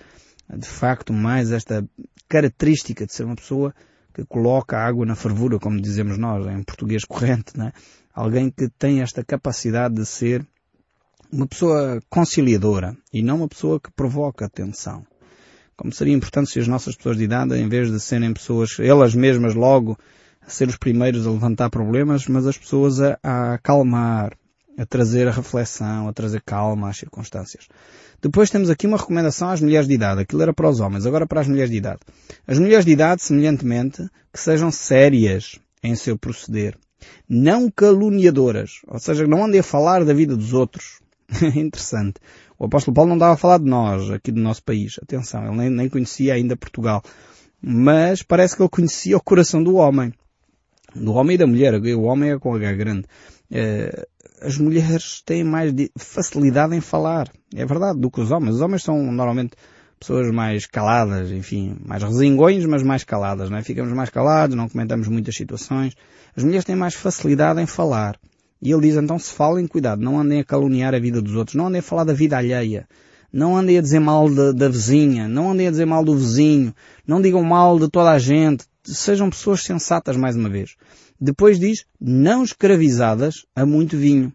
de 0.53 0.67
facto 0.67 1.13
mais 1.13 1.51
esta 1.51 1.87
característica 2.27 3.05
de 3.05 3.13
ser 3.13 3.23
uma 3.23 3.35
pessoa 3.37 3.73
que 4.13 4.25
coloca 4.25 4.75
a 4.75 4.85
água 4.85 5.05
na 5.05 5.15
fervura, 5.15 5.57
como 5.57 5.79
dizemos 5.79 6.17
nós, 6.17 6.45
em 6.47 6.63
português 6.63 7.05
corrente, 7.05 7.57
né? 7.57 7.71
Alguém 8.13 8.51
que 8.51 8.67
tem 8.67 9.01
esta 9.01 9.23
capacidade 9.23 9.95
de 9.95 10.05
ser 10.05 10.45
uma 11.31 11.47
pessoa 11.47 12.01
conciliadora 12.09 12.95
e 13.13 13.23
não 13.23 13.37
uma 13.37 13.47
pessoa 13.47 13.79
que 13.79 13.91
provoca 13.91 14.49
tensão. 14.49 15.05
Como 15.75 15.93
seria 15.93 16.13
importante 16.13 16.51
se 16.51 16.59
as 16.59 16.67
nossas 16.67 16.95
pessoas 16.95 17.17
de 17.17 17.23
idade, 17.23 17.55
em 17.55 17.67
vez 17.67 17.91
de 17.91 17.99
serem 17.99 18.33
pessoas, 18.33 18.77
elas 18.79 19.15
mesmas 19.15 19.55
logo, 19.55 19.97
a 20.45 20.49
ser 20.49 20.67
os 20.67 20.77
primeiros 20.77 21.25
a 21.25 21.31
levantar 21.31 21.69
problemas, 21.69 22.27
mas 22.27 22.45
as 22.45 22.57
pessoas 22.57 23.01
a, 23.01 23.17
a 23.23 23.53
acalmar, 23.53 24.37
a 24.77 24.85
trazer 24.85 25.27
a 25.27 25.31
reflexão, 25.31 26.07
a 26.07 26.13
trazer 26.13 26.41
calma 26.41 26.89
às 26.89 26.97
circunstâncias. 26.97 27.67
Depois 28.21 28.49
temos 28.49 28.69
aqui 28.69 28.85
uma 28.85 28.97
recomendação 28.97 29.49
às 29.49 29.61
mulheres 29.61 29.87
de 29.87 29.95
idade. 29.95 30.21
Aquilo 30.21 30.43
era 30.43 30.53
para 30.53 30.69
os 30.69 30.79
homens, 30.79 31.05
agora 31.05 31.25
para 31.25 31.41
as 31.41 31.47
mulheres 31.47 31.71
de 31.71 31.77
idade. 31.77 32.01
As 32.45 32.59
mulheres 32.59 32.85
de 32.85 32.91
idade, 32.91 33.23
semelhantemente, 33.23 34.07
que 34.31 34.39
sejam 34.39 34.71
sérias 34.71 35.59
em 35.81 35.95
seu 35.95 36.17
proceder. 36.17 36.77
Não 37.27 37.71
caluniadoras. 37.71 38.81
Ou 38.87 38.99
seja, 38.99 39.25
não 39.25 39.45
andem 39.45 39.59
a 39.59 39.63
falar 39.63 40.05
da 40.05 40.13
vida 40.13 40.35
dos 40.35 40.53
outros. 40.53 41.00
Interessante. 41.55 42.19
O 42.59 42.65
apóstolo 42.65 42.93
Paulo 42.93 43.09
não 43.09 43.17
estava 43.17 43.33
a 43.33 43.37
falar 43.37 43.57
de 43.57 43.65
nós, 43.65 44.09
aqui 44.11 44.31
do 44.31 44.39
nosso 44.39 44.63
país. 44.63 44.99
Atenção, 45.01 45.45
ele 45.45 45.57
nem, 45.57 45.69
nem 45.69 45.89
conhecia 45.89 46.33
ainda 46.33 46.55
Portugal. 46.55 47.01
Mas 47.61 48.21
parece 48.23 48.55
que 48.55 48.61
ele 48.61 48.69
conhecia 48.69 49.17
o 49.17 49.23
coração 49.23 49.63
do 49.63 49.75
homem. 49.75 50.13
Do 50.95 51.13
homem 51.13 51.35
e 51.35 51.37
da 51.37 51.47
mulher. 51.47 51.73
O 51.75 52.03
homem 52.03 52.31
é 52.31 52.39
com 52.39 52.53
H 52.53 52.73
grande. 52.73 53.05
Eh, 53.49 54.07
as 54.41 54.57
mulheres 54.57 55.21
têm 55.25 55.43
mais 55.43 55.71
facilidade 55.97 56.75
em 56.75 56.81
falar. 56.81 57.31
É 57.55 57.65
verdade, 57.65 57.99
do 57.99 58.09
que 58.09 58.19
os 58.19 58.31
homens. 58.31 58.55
Os 58.55 58.61
homens 58.61 58.83
são 58.83 59.11
normalmente 59.11 59.55
pessoas 59.99 60.33
mais 60.33 60.65
caladas, 60.65 61.31
enfim, 61.31 61.77
mais 61.85 62.01
resingões, 62.01 62.65
mas 62.65 62.81
mais 62.81 63.03
caladas, 63.03 63.51
não 63.51 63.57
é? 63.57 63.63
Ficamos 63.63 63.93
mais 63.93 64.09
calados, 64.09 64.55
não 64.55 64.67
comentamos 64.67 65.07
muitas 65.07 65.35
situações. 65.35 65.95
As 66.35 66.43
mulheres 66.43 66.65
têm 66.65 66.75
mais 66.75 66.95
facilidade 66.95 67.61
em 67.61 67.67
falar. 67.67 68.19
E 68.61 68.71
ele 68.71 68.81
diz, 68.81 68.95
então 68.95 69.17
se 69.17 69.33
falem, 69.33 69.65
cuidado, 69.65 70.01
não 70.01 70.19
andem 70.19 70.39
a 70.39 70.43
caluniar 70.43 70.93
a 70.93 70.99
vida 70.99 71.21
dos 71.21 71.35
outros, 71.35 71.55
não 71.55 71.67
andem 71.67 71.79
a 71.79 71.83
falar 71.83 72.03
da 72.03 72.13
vida 72.13 72.37
alheia, 72.37 72.87
não 73.33 73.57
andem 73.57 73.77
a 73.77 73.81
dizer 73.81 73.99
mal 73.99 74.29
da, 74.29 74.51
da 74.51 74.67
vizinha, 74.67 75.27
não 75.27 75.51
andem 75.51 75.67
a 75.67 75.71
dizer 75.71 75.85
mal 75.85 76.03
do 76.03 76.15
vizinho, 76.15 76.73
não 77.07 77.21
digam 77.21 77.43
mal 77.43 77.79
de 77.79 77.89
toda 77.89 78.11
a 78.11 78.19
gente, 78.19 78.65
sejam 78.83 79.29
pessoas 79.29 79.63
sensatas 79.63 80.15
mais 80.15 80.35
uma 80.35 80.49
vez. 80.49 80.75
Depois 81.19 81.59
diz, 81.59 81.85
não 81.99 82.43
escravizadas 82.43 83.45
a 83.55 83.65
muito 83.65 83.97
vinho. 83.97 84.33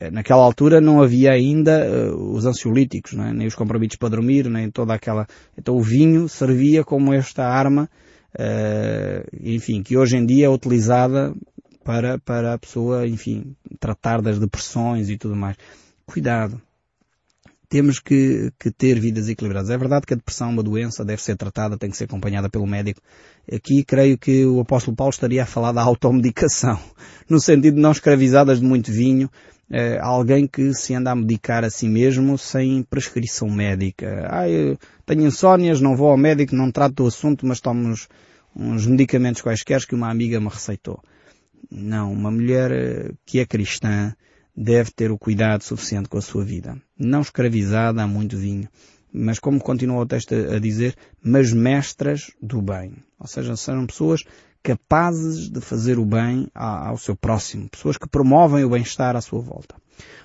Eh, 0.00 0.10
naquela 0.10 0.42
altura 0.42 0.80
não 0.80 1.02
havia 1.02 1.32
ainda 1.32 2.12
uh, 2.12 2.32
os 2.32 2.46
ansiolíticos, 2.46 3.14
é? 3.14 3.32
nem 3.32 3.46
os 3.46 3.54
comprimidos 3.54 3.96
para 3.96 4.10
dormir, 4.10 4.48
nem 4.48 4.70
toda 4.70 4.94
aquela... 4.94 5.26
Então 5.56 5.76
o 5.76 5.82
vinho 5.82 6.28
servia 6.28 6.84
como 6.84 7.12
esta 7.12 7.44
arma, 7.44 7.90
uh, 8.34 9.28
enfim, 9.42 9.82
que 9.82 9.96
hoje 9.96 10.16
em 10.16 10.24
dia 10.24 10.46
é 10.46 10.48
utilizada 10.48 11.34
para, 11.88 12.18
para 12.18 12.52
a 12.52 12.58
pessoa, 12.58 13.08
enfim, 13.08 13.56
tratar 13.80 14.20
das 14.20 14.38
depressões 14.38 15.08
e 15.08 15.16
tudo 15.16 15.34
mais. 15.34 15.56
Cuidado 16.04 16.60
temos 17.66 17.98
que, 17.98 18.50
que, 18.58 18.70
ter 18.70 19.00
vidas 19.00 19.26
equilibradas. 19.26 19.70
É 19.70 19.76
verdade 19.78 20.06
que 20.06 20.12
a 20.12 20.16
depressão 20.16 20.48
é 20.48 20.50
uma 20.50 20.62
doença, 20.62 21.02
deve 21.02 21.22
ser 21.22 21.34
tratada, 21.36 21.78
tem 21.78 21.90
que 21.90 21.96
ser 21.96 22.04
acompanhada 22.04 22.50
pelo 22.50 22.66
médico. 22.66 23.00
Aqui 23.50 23.82
creio 23.84 24.18
que 24.18 24.44
o 24.44 24.60
apóstolo 24.60 24.94
Paulo 24.94 25.10
estaria 25.10 25.42
a 25.42 25.46
falar 25.46 25.72
da 25.72 25.82
automedicação, 25.82 26.78
no 27.28 27.40
sentido 27.40 27.76
de 27.76 27.80
não 27.80 27.92
escravizadas 27.92 28.60
de 28.60 28.66
muito 28.66 28.92
vinho, 28.92 29.30
eh, 29.70 29.98
alguém 30.00 30.46
que 30.46 30.74
se 30.74 30.94
anda 30.94 31.10
a 31.10 31.16
medicar 31.16 31.64
a 31.64 31.70
si 31.70 31.88
mesmo 31.88 32.36
sem 32.36 32.82
prescrição 32.82 33.48
médica. 33.48 34.28
Ah, 34.30 34.48
eu 34.48 34.78
tenho 35.06 35.26
insónias, 35.26 35.80
não 35.80 35.96
vou 35.96 36.10
ao 36.10 36.18
médico, 36.18 36.54
não 36.54 36.70
trato 36.70 36.96
do 36.96 37.06
assunto, 37.06 37.46
mas 37.46 37.60
tomo 37.60 37.86
uns, 37.86 38.08
uns 38.54 38.86
medicamentos 38.86 39.40
quaisquer 39.40 39.86
que 39.86 39.94
uma 39.94 40.10
amiga 40.10 40.38
me 40.38 40.48
receitou. 40.48 41.02
Não, 41.70 42.12
uma 42.12 42.30
mulher 42.30 42.70
eh, 42.70 43.12
que 43.24 43.38
é 43.38 43.46
cristã, 43.46 44.14
deve 44.56 44.90
ter 44.90 45.10
o 45.10 45.18
cuidado 45.18 45.62
suficiente 45.62 46.08
com 46.08 46.18
a 46.18 46.22
sua 46.22 46.44
vida. 46.44 46.76
Não 46.98 47.20
escravizada 47.20 48.02
a 48.02 48.06
muito 48.06 48.36
vinho, 48.36 48.68
mas 49.12 49.38
como 49.38 49.60
continua 49.60 50.02
o 50.02 50.06
texto 50.06 50.34
a 50.34 50.58
dizer, 50.58 50.96
mas 51.22 51.52
mestras 51.52 52.30
do 52.42 52.60
bem. 52.60 52.94
Ou 53.18 53.26
seja, 53.26 53.56
são 53.56 53.86
pessoas 53.86 54.22
capazes 54.62 55.48
de 55.48 55.60
fazer 55.60 55.98
o 55.98 56.04
bem 56.04 56.48
ao 56.54 56.98
seu 56.98 57.16
próximo, 57.16 57.68
pessoas 57.68 57.96
que 57.96 58.08
promovem 58.08 58.64
o 58.64 58.70
bem-estar 58.70 59.16
à 59.16 59.20
sua 59.20 59.40
volta. 59.40 59.76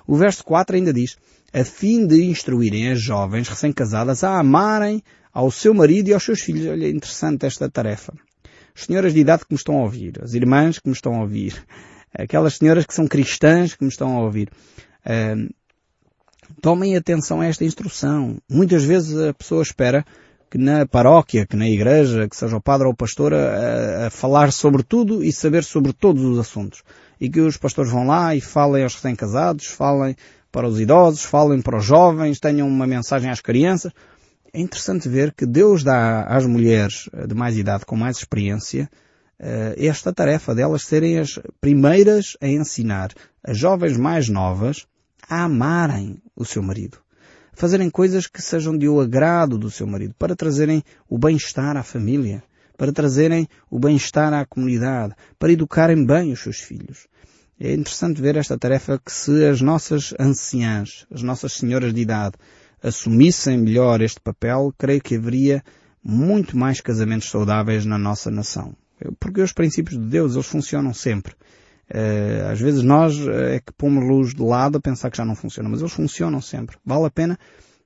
O 0.06 0.16
verso 0.16 0.44
4 0.44 0.76
ainda 0.76 0.92
diz, 0.92 1.16
a 1.52 1.64
fim 1.64 2.06
de 2.06 2.24
instruírem 2.24 2.90
as 2.90 3.00
jovens 3.00 3.48
recém-casadas 3.48 4.24
a 4.24 4.38
amarem 4.38 5.02
ao 5.32 5.50
seu 5.50 5.72
marido 5.72 6.08
e 6.08 6.12
aos 6.14 6.24
seus 6.24 6.40
filhos. 6.40 6.66
Olha, 6.66 6.88
interessante 6.88 7.46
esta 7.46 7.70
tarefa. 7.70 8.12
As 8.74 8.84
senhoras 8.84 9.14
de 9.14 9.20
idade 9.20 9.44
que 9.44 9.52
me 9.52 9.56
estão 9.56 9.78
a 9.78 9.82
ouvir, 9.82 10.20
as 10.22 10.34
irmãs 10.34 10.78
que 10.78 10.88
me 10.88 10.94
estão 10.94 11.14
a 11.14 11.20
ouvir, 11.20 11.64
aquelas 12.12 12.54
senhoras 12.56 12.84
que 12.84 12.94
são 12.94 13.06
cristãs 13.06 13.74
que 13.74 13.84
me 13.84 13.90
estão 13.90 14.16
a 14.16 14.20
ouvir. 14.20 14.50
Uh, 15.06 15.52
tomem 16.60 16.96
atenção 16.96 17.40
a 17.40 17.46
esta 17.46 17.64
instrução. 17.64 18.36
Muitas 18.50 18.84
vezes 18.84 19.16
a 19.16 19.32
pessoa 19.32 19.62
espera 19.62 20.04
que 20.50 20.58
na 20.58 20.86
paróquia, 20.86 21.46
que 21.46 21.56
na 21.56 21.68
igreja, 21.68 22.28
que 22.28 22.36
seja 22.36 22.56
o 22.56 22.60
padre 22.60 22.86
ou 22.86 22.92
o 22.92 22.96
pastor 22.96 23.34
a, 23.34 24.06
a, 24.06 24.10
falar 24.10 24.52
sobre 24.52 24.82
tudo 24.82 25.22
e 25.22 25.32
saber 25.32 25.64
sobre 25.64 25.92
todos 25.92 26.22
os 26.22 26.38
assuntos. 26.38 26.82
E 27.20 27.28
que 27.28 27.40
os 27.40 27.56
pastores 27.56 27.90
vão 27.90 28.06
lá 28.06 28.34
e 28.34 28.40
falem 28.40 28.82
aos 28.82 28.94
recém-casados, 28.94 29.66
falem 29.66 30.16
para 30.52 30.68
os 30.68 30.78
idosos, 30.78 31.24
falem 31.24 31.60
para 31.60 31.78
os 31.78 31.84
jovens, 31.84 32.38
tenham 32.38 32.68
uma 32.68 32.86
mensagem 32.86 33.30
às 33.30 33.40
crianças. 33.40 33.92
É 34.56 34.60
interessante 34.60 35.08
ver 35.08 35.32
que 35.32 35.44
Deus 35.44 35.82
dá 35.82 36.22
às 36.28 36.46
mulheres 36.46 37.10
de 37.26 37.34
mais 37.34 37.58
idade, 37.58 37.84
com 37.84 37.96
mais 37.96 38.18
experiência, 38.18 38.88
eh, 39.36 39.74
esta 39.76 40.12
tarefa 40.12 40.54
delas 40.54 40.84
serem 40.84 41.18
as 41.18 41.40
primeiras 41.60 42.36
a 42.40 42.46
ensinar 42.46 43.10
as 43.42 43.58
jovens 43.58 43.96
mais 43.96 44.28
novas 44.28 44.86
a 45.28 45.42
amarem 45.42 46.22
o 46.36 46.44
seu 46.44 46.62
marido. 46.62 46.98
Fazerem 47.52 47.90
coisas 47.90 48.28
que 48.28 48.40
sejam 48.40 48.78
de 48.78 48.88
o 48.88 49.00
agrado 49.00 49.58
do 49.58 49.72
seu 49.72 49.88
marido, 49.88 50.14
para 50.16 50.36
trazerem 50.36 50.84
o 51.08 51.18
bem-estar 51.18 51.76
à 51.76 51.82
família, 51.82 52.40
para 52.78 52.92
trazerem 52.92 53.48
o 53.68 53.80
bem-estar 53.80 54.32
à 54.32 54.46
comunidade, 54.46 55.16
para 55.36 55.50
educarem 55.50 56.06
bem 56.06 56.30
os 56.30 56.38
seus 56.38 56.60
filhos. 56.60 57.08
É 57.58 57.72
interessante 57.72 58.22
ver 58.22 58.36
esta 58.36 58.56
tarefa 58.56 59.00
que 59.04 59.10
se 59.10 59.44
as 59.46 59.60
nossas 59.60 60.14
anciãs, 60.16 61.08
as 61.10 61.22
nossas 61.22 61.54
senhoras 61.54 61.92
de 61.92 62.00
idade, 62.00 62.36
assumissem 62.84 63.56
melhor 63.56 64.02
este 64.02 64.20
papel, 64.20 64.72
creio 64.76 65.00
que 65.00 65.16
haveria 65.16 65.64
muito 66.02 66.56
mais 66.56 66.80
casamentos 66.80 67.30
saudáveis 67.30 67.86
na 67.86 67.96
nossa 67.96 68.30
nação. 68.30 68.76
Porque 69.18 69.40
os 69.40 69.52
princípios 69.52 69.98
de 69.98 70.06
Deus, 70.06 70.34
eles 70.34 70.46
funcionam 70.46 70.92
sempre. 70.92 71.34
Uh, 71.90 72.50
às 72.50 72.60
vezes 72.60 72.82
nós 72.82 73.14
eh, 73.18 73.56
é 73.56 73.60
que 73.60 73.72
pomos 73.76 74.08
luz 74.08 74.34
de 74.34 74.42
lado 74.42 74.78
a 74.78 74.80
pensar 74.80 75.10
que 75.10 75.18
já 75.18 75.24
não 75.24 75.34
funcionam, 75.34 75.70
mas 75.70 75.80
eles 75.80 75.92
funcionam 75.92 76.40
sempre. 76.40 76.76
Vale 76.84 77.06
a 77.06 77.10
pena 77.10 77.38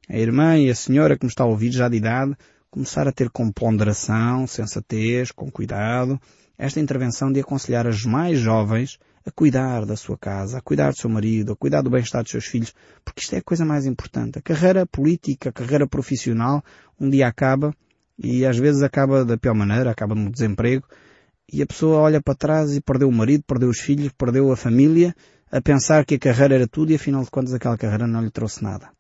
a 0.09 0.17
irmã 0.17 0.57
e 0.57 0.71
a 0.71 0.75
senhora 0.75 1.19
que 1.19 1.25
me 1.25 1.31
está 1.31 1.43
a 1.43 1.49
ouvir 1.49 1.73
já 1.73 1.89
de 1.89 1.97
idade 1.97 2.37
começar 2.71 3.09
a 3.09 3.13
ter 3.13 3.31
com 3.31 3.51
ponderação, 3.51 4.47
sensatez, 4.47 5.33
com 5.33 5.51
cuidado, 5.51 6.21
esta 6.59 6.81
intervenção 6.81 7.33
de 7.33 7.41
aconselhar 7.41 7.87
as 7.87 8.05
mais 8.05 8.39
jovens 8.39 8.99
a 9.25 9.31
cuidar 9.31 9.87
da 9.87 9.97
sua 9.97 10.19
casa, 10.19 10.59
a 10.59 10.61
cuidar 10.61 10.91
do 10.91 10.99
seu 10.99 11.09
marido, 11.09 11.53
a 11.53 11.57
cuidar 11.57 11.83
do 11.83 11.91
bem-estar 11.91 12.23
dos 12.23 12.33
seus 12.33 12.47
filhos, 12.47 12.75
porque 13.05 13.21
isto 13.21 13.35
é 13.35 13.39
a 13.39 13.43
coisa 13.43 13.65
mais 13.65 13.87
importante. 13.87 14.39
A 14.39 14.43
carreira 14.43 14.85
política, 14.85 15.51
a 15.51 15.53
carreira 15.53 15.87
profissional, 15.87 16.65
um 16.99 17.09
dia 17.09 17.29
acaba 17.29 17.73
e 18.19 18.45
às 18.45 18.59
vezes 18.59 18.83
acaba 18.83 19.25
da 19.25 19.39
pior 19.39 19.55
maneira, 19.55 19.91
acaba 19.91 20.15
no 20.15 20.31
desemprego, 20.31 20.85
e 21.51 21.63
a 21.63 21.67
pessoa 21.67 21.99
olha 21.99 22.21
para 22.21 22.35
trás 22.35 22.75
e 22.75 22.81
perdeu 22.81 23.09
o 23.09 23.13
marido, 23.13 23.45
perdeu 23.47 23.69
os 23.69 23.79
filhos, 23.79 24.13
perdeu 24.13 24.51
a 24.51 24.57
família, 24.57 25.15
a 25.51 25.61
pensar 25.61 26.05
que 26.05 26.17
a 26.17 26.19
carreira 26.19 26.57
era 26.57 26.67
tudo 26.67 26.91
e 26.91 26.97
afinal 26.97 27.23
de 27.23 27.31
contas 27.31 27.55
aquela 27.55 27.79
carreira 27.79 28.07
não 28.07 28.21
lhe 28.21 28.31
trouxe 28.31 28.63
nada. 28.63 28.91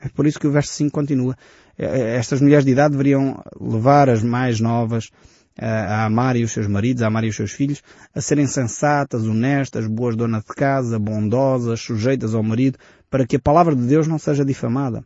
É 0.00 0.08
por 0.08 0.26
isso 0.26 0.38
que 0.38 0.46
o 0.46 0.50
verso 0.50 0.72
5 0.72 0.90
continua. 0.90 1.36
É, 1.78 1.86
é, 1.86 2.16
estas 2.16 2.40
mulheres 2.40 2.64
de 2.64 2.72
idade 2.72 2.92
deveriam 2.92 3.42
levar 3.58 4.10
as 4.10 4.22
mais 4.22 4.60
novas 4.60 5.10
a 5.58 6.04
amarem 6.04 6.44
os 6.44 6.52
seus 6.52 6.66
maridos, 6.66 7.02
a 7.02 7.06
amarem 7.06 7.30
os 7.30 7.36
seus 7.36 7.52
filhos, 7.52 7.82
a 8.14 8.20
serem 8.20 8.46
sensatas, 8.46 9.24
honestas, 9.24 9.86
boas 9.86 10.14
donas 10.14 10.44
de 10.44 10.54
casa, 10.54 10.98
bondosas, 10.98 11.80
sujeitas 11.80 12.34
ao 12.34 12.42
marido, 12.42 12.78
para 13.10 13.26
que 13.26 13.36
a 13.36 13.40
palavra 13.40 13.74
de 13.74 13.82
Deus 13.82 14.06
não 14.06 14.18
seja 14.18 14.44
difamada. 14.44 15.04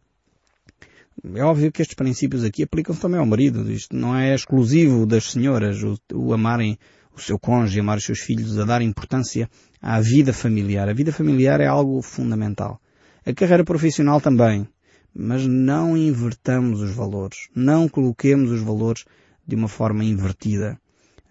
É 1.35 1.43
óbvio 1.43 1.71
que 1.71 1.83
estes 1.83 1.95
princípios 1.95 2.45
aqui 2.45 2.63
aplicam-se 2.63 3.01
também 3.01 3.21
ao 3.21 3.27
marido. 3.27 3.71
Isto 3.71 3.95
não 3.95 4.17
é 4.17 4.35
exclusivo 4.35 5.07
das 5.07 5.31
senhoras, 5.31 5.83
o, 5.83 5.99
o 6.15 6.33
amarem 6.33 6.79
o 7.15 7.21
seu 7.21 7.39
cônjuge, 7.39 7.81
amar 7.81 7.99
os 7.99 8.05
seus 8.05 8.21
filhos, 8.21 8.59
a 8.59 8.65
dar 8.65 8.81
importância 8.81 9.49
à 9.83 10.01
vida 10.01 10.33
familiar. 10.33 10.89
A 10.89 10.95
vida 10.95 11.13
familiar 11.13 11.61
é 11.61 11.67
algo 11.67 12.01
fundamental. 12.01 12.81
A 13.27 13.33
carreira 13.33 13.65
profissional 13.65 14.21
também. 14.21 14.67
Mas 15.15 15.47
não 15.47 15.97
invertamos 15.97 16.81
os 16.81 16.93
valores. 16.93 17.49
Não 17.55 17.89
coloquemos 17.89 18.51
os 18.51 18.63
valores 18.63 19.05
de 19.51 19.57
uma 19.57 19.69
forma 19.69 20.05
invertida. 20.05 20.79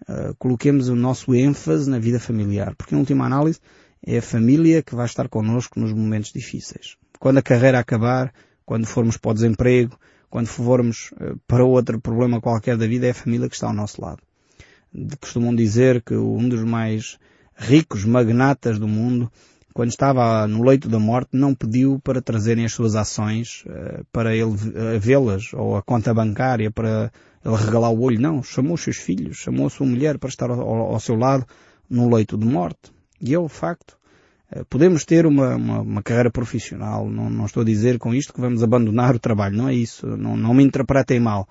Uh, 0.02 0.34
coloquemos 0.38 0.88
o 0.88 0.96
nosso 0.96 1.34
ênfase 1.34 1.88
na 1.88 1.98
vida 1.98 2.20
familiar. 2.20 2.74
Porque, 2.76 2.94
em 2.94 2.98
última 2.98 3.26
análise, 3.26 3.58
é 4.06 4.18
a 4.18 4.22
família 4.22 4.82
que 4.82 4.94
vai 4.94 5.06
estar 5.06 5.28
connosco 5.28 5.78
nos 5.80 5.92
momentos 5.92 6.32
difíceis. 6.32 6.96
Quando 7.18 7.38
a 7.38 7.42
carreira 7.42 7.78
acabar, 7.78 8.32
quando 8.64 8.86
formos 8.86 9.16
para 9.16 9.30
o 9.30 9.34
desemprego, 9.34 9.98
quando 10.28 10.46
formos 10.46 11.10
uh, 11.12 11.38
para 11.46 11.64
outro 11.64 12.00
problema 12.00 12.40
qualquer 12.40 12.76
da 12.76 12.86
vida, 12.86 13.06
é 13.06 13.10
a 13.10 13.14
família 13.14 13.48
que 13.48 13.54
está 13.54 13.66
ao 13.66 13.74
nosso 13.74 14.00
lado. 14.00 14.22
Costumam 15.20 15.54
dizer 15.54 16.02
que 16.02 16.14
um 16.14 16.48
dos 16.48 16.64
mais 16.64 17.18
ricos 17.56 18.04
magnatas 18.04 18.78
do 18.78 18.88
mundo 18.88 19.30
quando 19.72 19.90
estava 19.90 20.46
no 20.48 20.64
leito 20.64 20.88
da 20.88 20.98
morte, 20.98 21.30
não 21.32 21.54
pediu 21.54 22.00
para 22.02 22.20
trazerem 22.20 22.64
as 22.64 22.72
suas 22.72 22.96
ações 22.96 23.64
uh, 23.66 24.04
para 24.12 24.34
ele 24.34 24.54
vê-las, 24.98 25.52
ou 25.54 25.76
a 25.76 25.82
conta 25.82 26.12
bancária 26.12 26.70
para 26.70 27.12
ele 27.44 27.56
regalar 27.56 27.90
o 27.90 28.00
olho. 28.00 28.20
Não, 28.20 28.42
chamou 28.42 28.74
os 28.74 28.82
seus 28.82 28.96
filhos, 28.96 29.38
chamou 29.38 29.66
a 29.66 29.70
sua 29.70 29.86
mulher 29.86 30.18
para 30.18 30.28
estar 30.28 30.50
ao, 30.50 30.60
ao 30.60 31.00
seu 31.00 31.16
lado 31.16 31.46
no 31.88 32.14
leito 32.14 32.36
de 32.36 32.46
morte. 32.46 32.92
E 33.20 33.34
é 33.34 33.38
o 33.38 33.48
facto. 33.48 33.98
Uh, 34.54 34.64
podemos 34.66 35.04
ter 35.04 35.26
uma, 35.26 35.56
uma, 35.56 35.80
uma 35.80 36.02
carreira 36.02 36.30
profissional, 36.30 37.08
não, 37.08 37.30
não, 37.30 37.46
estou 37.46 37.62
a 37.62 37.66
dizer 37.66 37.98
com 37.98 38.14
isto 38.14 38.32
que 38.32 38.40
vamos 38.40 38.62
abandonar 38.62 39.14
o 39.14 39.20
trabalho, 39.20 39.56
não 39.56 39.68
é 39.68 39.74
isso, 39.74 40.06
não, 40.06 40.36
não 40.36 40.54
me 40.54 40.64
interpretem 40.64 41.20
mal. 41.20 41.48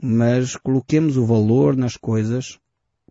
Mas 0.00 0.56
coloquemos 0.56 1.16
o 1.16 1.26
valor 1.26 1.76
nas 1.76 1.96
coisas 1.96 2.58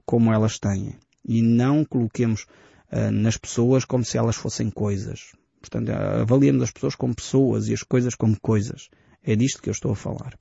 como 0.05 0.33
elas 0.33 0.57
têm. 0.57 0.95
E 1.27 1.41
não 1.41 1.83
coloquemos 1.83 2.45
uh, 2.91 3.11
nas 3.11 3.37
pessoas 3.37 3.83
como 3.85 4.05
se 4.05 4.17
elas 4.17 4.35
fossem 4.35 4.69
coisas. 4.69 5.33
Portanto, 5.59 5.89
avaliemos 5.89 6.63
as 6.63 6.71
pessoas 6.71 6.95
como 6.95 7.15
pessoas 7.15 7.67
e 7.67 7.73
as 7.73 7.83
coisas 7.83 8.15
como 8.15 8.39
coisas. 8.39 8.89
É 9.27 9.35
disto 9.35 9.61
que 9.61 9.69
eu 9.69 9.73
estou 9.73 9.91
a 9.91 9.95
falar. 9.95 10.33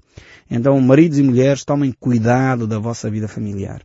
Então, 0.49 0.81
maridos 0.81 1.19
e 1.19 1.23
mulheres, 1.23 1.65
tomem 1.65 1.91
cuidado 1.91 2.69
da 2.69 2.79
vossa 2.79 3.11
vida 3.11 3.27
familiar. 3.27 3.83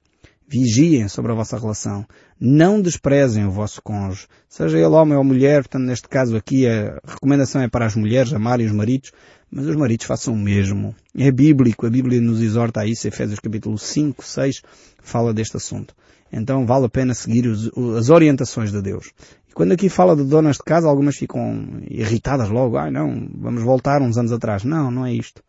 Vigiem 0.48 1.08
sobre 1.08 1.32
a 1.32 1.36
vossa 1.36 1.58
relação. 1.58 2.06
Não 2.40 2.80
desprezem 2.80 3.44
o 3.46 3.52
vosso 3.52 3.82
cônjuge. 3.82 4.28
Seja 4.48 4.78
ele 4.78 4.86
homem 4.86 5.18
ou 5.18 5.24
mulher, 5.24 5.64
portanto, 5.64 5.88
neste 5.88 6.08
caso 6.08 6.38
aqui 6.38 6.68
a 6.68 7.00
recomendação 7.04 7.62
é 7.62 7.68
para 7.68 7.88
as 7.88 7.96
mulheres 7.96 8.32
amarem 8.32 8.68
os 8.68 8.72
maridos, 8.72 9.12
mas 9.50 9.66
os 9.66 9.76
maridos 9.76 10.06
façam 10.06 10.36
o 10.36 10.38
mesmo. 10.38 10.96
É 11.18 11.32
bíblico, 11.32 11.88
a 11.88 11.90
Bíblia 11.90 12.22
nos 12.22 12.40
exorta 12.40 12.82
a 12.82 12.86
isso, 12.86 13.08
Efésios 13.08 13.40
capítulo 13.40 13.80
5, 13.80 14.24
6, 14.24 14.62
fala 15.02 15.34
deste 15.34 15.58
assunto. 15.58 15.96
Então 16.32 16.66
vale 16.66 16.86
a 16.86 16.90
pena 16.90 17.14
seguir 17.14 17.48
os, 17.48 17.70
as 17.98 18.10
orientações 18.10 18.72
de 18.72 18.82
Deus. 18.82 19.12
E 19.52 19.54
quando 19.54 19.74
aqui 19.74 19.90
fala 19.90 20.16
de 20.16 20.24
donas 20.24 20.56
de 20.56 20.64
casa, 20.64 20.88
algumas 20.88 21.18
ficam 21.18 21.82
irritadas 21.90 22.50
logo. 22.50 22.78
Ah, 22.78 22.90
não, 22.90 23.30
vamos 23.36 23.62
voltar 23.62 24.02
uns 24.02 24.18
anos 24.18 24.32
atrás. 24.32 24.64
Não, 24.64 24.90
não 24.90 25.06
é 25.06 25.14
isto. 25.14 25.44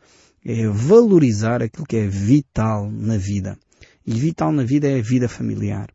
É 0.44 0.66
valorizar 0.66 1.62
aquilo 1.62 1.86
que 1.86 1.96
é 1.96 2.08
vital 2.08 2.90
na 2.90 3.16
vida. 3.16 3.56
E 4.04 4.12
vital 4.12 4.50
na 4.50 4.64
vida 4.64 4.88
é 4.88 4.98
a 4.98 5.02
vida 5.02 5.28
familiar. 5.28 5.88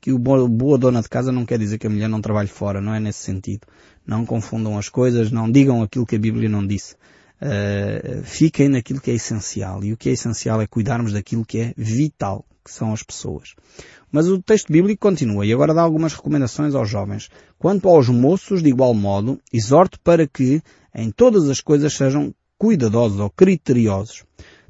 Que 0.00 0.12
o 0.12 0.18
boa 0.18 0.78
dona 0.78 1.02
de 1.02 1.08
casa 1.10 1.30
não 1.30 1.44
quer 1.44 1.58
dizer 1.58 1.76
que 1.76 1.86
a 1.86 1.90
mulher 1.90 2.08
não 2.08 2.22
trabalhe 2.22 2.48
fora, 2.48 2.80
não 2.80 2.94
é 2.94 3.00
nesse 3.00 3.18
sentido. 3.18 3.66
Não 4.06 4.24
confundam 4.24 4.78
as 4.78 4.88
coisas, 4.88 5.30
não 5.30 5.50
digam 5.50 5.82
aquilo 5.82 6.06
que 6.06 6.16
a 6.16 6.18
Bíblia 6.18 6.48
não 6.48 6.66
disse. 6.66 6.96
Uh, 7.40 8.22
fiquem 8.22 8.68
naquilo 8.68 9.00
que 9.00 9.10
é 9.10 9.14
essencial. 9.14 9.84
E 9.84 9.92
o 9.92 9.96
que 9.96 10.08
é 10.08 10.12
essencial 10.12 10.60
é 10.60 10.66
cuidarmos 10.66 11.12
daquilo 11.12 11.44
que 11.44 11.58
é 11.58 11.74
vital 11.76 12.44
que 12.64 12.72
são 12.72 12.92
as 12.92 13.02
pessoas. 13.02 13.54
Mas 14.10 14.26
o 14.26 14.40
texto 14.40 14.72
bíblico 14.72 15.00
continua 15.00 15.44
e 15.44 15.52
agora 15.52 15.74
dá 15.74 15.82
algumas 15.82 16.14
recomendações 16.14 16.74
aos 16.74 16.88
jovens. 16.88 17.28
Quanto 17.58 17.88
aos 17.88 18.08
moços, 18.08 18.62
de 18.62 18.70
igual 18.70 18.94
modo, 18.94 19.38
exorto 19.52 20.00
para 20.00 20.26
que 20.26 20.62
em 20.94 21.10
todas 21.10 21.50
as 21.50 21.60
coisas 21.60 21.92
sejam 21.94 22.34
cuidadosos 22.56 23.20
ou 23.20 23.28
criteriosos. 23.28 24.24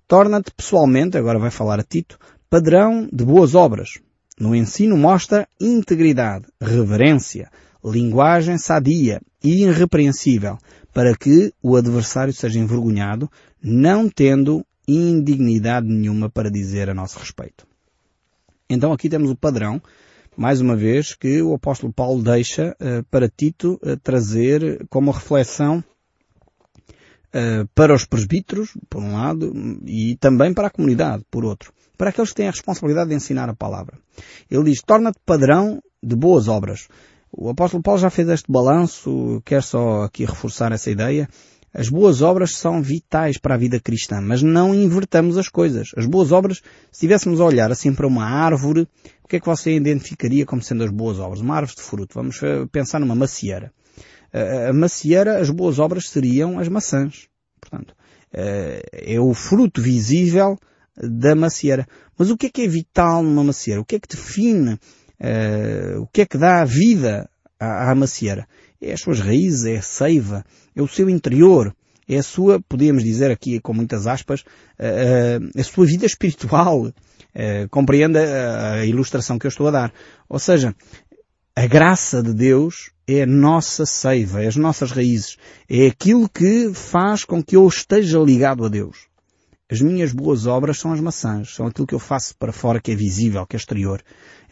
Torna-te 0.09 0.51
pessoalmente, 0.51 1.17
agora 1.17 1.39
vai 1.39 1.51
falar 1.51 1.79
a 1.79 1.85
Tito, 1.85 2.19
padrão 2.51 3.09
de 3.13 3.25
boas 3.25 3.55
obras. 3.55 4.01
No 4.39 4.55
ensino 4.55 4.97
mostra 4.97 5.49
integridade, 5.61 6.47
reverência, 6.61 7.51
linguagem 7.85 8.59
sadia 8.59 9.21
e 9.43 9.63
irrepreensível, 9.63 10.59
para 10.95 11.15
que 11.17 11.53
o 11.61 11.77
adversário 11.77 12.33
seja 12.33 12.61
envergonhado, 12.61 13.29
não 13.61 14.09
tendo 14.09 14.65
indignidade 14.87 15.89
nenhuma 15.89 16.31
para 16.31 16.49
dizer 16.49 16.89
a 16.89 16.95
nosso 16.95 17.19
respeito. 17.19 17.67
Então 18.71 18.93
aqui 18.93 19.09
temos 19.09 19.31
o 19.31 19.37
padrão, 19.37 19.83
mais 20.37 20.61
uma 20.61 20.77
vez, 20.77 21.15
que 21.15 21.43
o 21.43 21.55
apóstolo 21.55 21.93
Paulo 21.93 22.23
deixa 22.23 22.77
uh, 22.81 23.05
para 23.11 23.29
Tito 23.29 23.79
uh, 23.83 23.97
trazer 23.97 24.87
como 24.89 25.11
reflexão 25.11 25.83
uh, 27.35 27.69
para 27.75 27.95
os 27.95 28.05
presbíteros, 28.05 28.71
por 28.89 29.03
um 29.03 29.15
lado, 29.15 29.53
e 29.87 30.17
também 30.21 30.55
para 30.55 30.69
a 30.69 30.71
comunidade, 30.71 31.25
por 31.31 31.45
outro. 31.45 31.73
Para 31.99 32.11
aqueles 32.11 32.31
que 32.31 32.37
têm 32.37 32.49
a 32.49 32.53
responsabilidade 32.53 33.11
de 33.11 33.17
ensinar 33.17 33.49
a 33.49 33.55
palavra. 33.55 33.99
Ele 34.51 34.65
diz, 34.65 34.81
torna-te 34.81 35.19
padrão 35.25 35.81
de 36.03 36.15
boas 36.17 36.49
obras. 36.49 36.89
O 37.37 37.49
apóstolo 37.49 37.83
Paulo 37.83 38.01
já 38.01 38.11
fez 38.11 38.29
este 38.29 38.51
balanço, 38.51 39.43
quer 39.45 39.63
só 39.63 40.03
aqui 40.03 40.25
reforçar 40.25 40.71
essa 40.71 40.91
ideia. 40.91 41.29
As 41.73 41.89
boas 41.89 42.23
obras 42.23 42.57
são 42.57 42.81
vitais 42.81 43.37
para 43.37 43.57
a 43.57 43.59
vida 43.59 43.81
cristã, 43.81 44.21
mas 44.21 44.41
não 44.41 44.73
invertamos 44.73 45.37
as 45.37 45.49
coisas. 45.49 45.89
As 45.97 46.07
boas 46.07 46.31
obras, 46.31 46.59
se 46.59 46.63
estivéssemos 46.93 47.41
a 47.41 47.45
olhar 47.45 47.73
assim 47.73 47.93
para 47.93 48.07
uma 48.07 48.25
árvore, 48.25 48.87
o 49.25 49.29
que 49.29 49.37
é 49.37 49.41
que 49.41 49.47
você 49.47 49.75
identificaria 49.75 50.47
como 50.47 50.63
sendo 50.63 50.85
as 50.85 50.91
boas 50.93 51.19
obras? 51.19 51.41
Uma 51.41 51.57
árvore 51.57 51.77
de 51.77 51.83
fruto. 51.83 52.15
Vamos 52.15 52.41
eh, 52.43 52.67
pensar 52.71 53.01
numa 53.01 53.17
macieira. 53.17 53.73
A 54.69 54.73
macieira, 54.73 55.41
as 55.41 55.49
boas 55.51 55.79
obras 55.79 56.09
seriam 56.09 56.59
as 56.59 56.69
maçãs. 56.69 57.29
Portanto, 57.61 57.95
eh, 58.33 58.83
é 58.93 59.21
o 59.21 59.35
fruto 59.35 59.83
visível 59.83 60.57
da 60.97 61.35
macieira. 61.35 61.89
Mas 62.17 62.31
o 62.31 62.37
que 62.37 62.47
é 62.47 62.51
que 62.51 62.63
é 62.63 62.69
vital 62.69 63.23
numa 63.23 63.43
macieira? 63.43 63.81
O 63.81 63.85
que 63.85 63.97
é 63.97 63.99
que 63.99 64.09
define, 64.09 64.79
uh, 65.21 66.01
o 66.01 66.07
que 66.07 66.23
é 66.23 66.27
que 66.27 66.39
dá 66.39 66.65
vida 66.65 67.29
à, 67.59 67.91
à 67.91 67.95
macieira? 67.95 68.47
É 68.81 68.93
as 68.93 69.01
suas 69.01 69.21
raízes, 69.21 69.65
é 69.65 69.79
a 69.79 69.83
seiva, 69.83 70.45
é 70.75 70.83
o 70.83 70.89
seu 70.89 71.09
interior, 71.09 71.75
é 72.09 72.19
a 72.19 72.23
sua, 72.23 72.61
podemos 72.69 73.03
dizer 73.03 73.31
aqui 73.31 73.59
com 73.61 73.73
muitas 73.73 74.07
aspas, 74.07 74.45
a, 74.79 75.61
a 75.61 75.65
sua 75.65 75.87
vida 75.87 76.05
espiritual. 76.05 76.93
Compreenda 77.69 78.21
a 78.75 78.87
ilustração 78.87 79.41
que 79.41 79.47
eu 79.47 79.49
estou 79.49 79.67
a 79.67 79.71
dar. 79.73 79.93
Ou 80.29 80.39
seja, 80.39 80.73
a 81.57 81.67
graça 81.67 82.23
de 82.23 82.33
Deus 82.33 82.91
é 83.07 83.23
a 83.23 83.27
nossa 83.27 83.87
seiva, 83.87 84.43
é 84.43 84.47
as 84.47 84.57
nossas 84.57 84.91
raízes. 84.91 85.37
É 85.69 85.87
aquilo 85.87 86.29
que 86.29 86.73
faz 86.75 87.25
com 87.25 87.43
que 87.43 87.57
eu 87.57 87.67
esteja 87.67 88.19
ligado 88.19 88.65
a 88.65 88.69
Deus. 88.69 89.07
As 89.71 89.81
minhas 89.81 90.13
boas 90.13 90.47
obras 90.47 90.79
são 90.79 90.93
as 90.93 91.01
maçãs, 91.01 91.55
são 91.55 91.67
aquilo 91.67 91.87
que 91.87 91.95
eu 91.95 91.99
faço 91.99 92.37
para 92.37 92.53
fora 92.53 92.79
que 92.79 92.93
é 92.93 92.95
visível, 92.95 93.47
que 93.47 93.57
é 93.57 93.59
exterior. 93.59 94.03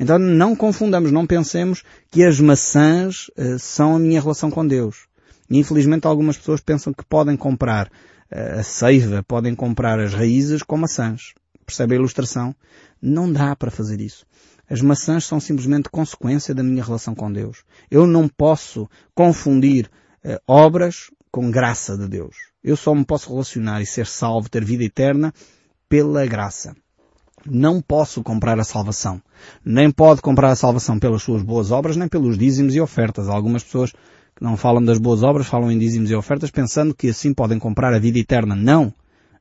Então 0.01 0.19
não 0.19 0.57
confundamos, 0.57 1.13
não 1.13 1.27
pensemos 1.27 1.83
que 2.11 2.25
as 2.25 2.41
maçãs 2.41 3.29
uh, 3.37 3.59
são 3.59 3.95
a 3.95 3.99
minha 3.99 4.21
relação 4.23 4.51
com 4.51 4.67
Deus. 4.67 5.07
E 5.51 5.59
infelizmente 5.59 6.07
algumas 6.07 6.39
pessoas 6.39 6.63
pensam 6.63 6.95
que 6.95 7.05
podem 7.05 7.37
comprar 7.37 7.89
uh, 7.89 8.61
a 8.61 8.63
seiva, 8.63 9.23
podem 9.23 9.55
comprar 9.55 10.01
as 10.01 10.15
raízes 10.15 10.63
com 10.63 10.79
maçãs. 10.79 11.35
Percebe 11.67 11.95
a 11.95 11.99
ilustração? 11.99 12.57
Não 13.01 13.31
dá 13.31 13.55
para 13.55 13.71
fazer 13.71 14.01
isso. 14.01 14.25
As 14.69 14.81
maçãs 14.81 15.27
são 15.27 15.39
simplesmente 15.39 15.91
consequência 15.91 16.55
da 16.55 16.63
minha 16.63 16.83
relação 16.83 17.15
com 17.15 17.31
Deus. 17.31 17.65
Eu 17.91 18.07
não 18.07 18.27
posso 18.27 18.89
confundir 19.15 19.91
uh, 20.25 20.39
obras 20.47 21.11
com 21.31 21.51
graça 21.51 21.99
de 21.99 22.09
Deus. 22.09 22.52
Eu 22.63 22.77
só 22.77 22.95
me 22.95 23.05
posso 23.05 23.31
relacionar 23.31 23.81
e 23.81 23.87
ser 23.87 24.07
salvo, 24.07 24.49
ter 24.49 24.65
vida 24.65 24.85
eterna, 24.85 25.33
pela 25.89 26.25
graça. 26.27 26.75
Não 27.45 27.81
posso 27.81 28.23
comprar 28.23 28.59
a 28.61 28.65
salvação. 28.65 29.21
Nem 29.65 29.91
pode 29.91 30.21
comprar 30.21 30.51
a 30.51 30.57
salvação 30.57 30.99
pelas 30.99 31.23
suas 31.23 31.43
boas 31.43 31.71
obras, 31.73 31.97
nem 31.97 32.09
pelos 32.09 32.39
dízimos 32.39 32.75
e 32.75 32.81
ofertas. 32.81 33.29
Algumas 33.29 33.65
pessoas 33.65 33.91
que 33.91 34.43
não 34.43 34.57
falam 34.57 34.83
das 34.85 34.99
boas 34.99 35.23
obras 35.23 35.49
falam 35.49 35.71
em 35.71 35.79
dízimos 35.79 36.11
e 36.11 36.15
ofertas 36.15 36.51
pensando 36.51 36.95
que 36.95 37.09
assim 37.09 37.35
podem 37.35 37.59
comprar 37.59 37.93
a 37.93 37.99
vida 37.99 38.19
eterna. 38.19 38.55
Não. 38.55 38.95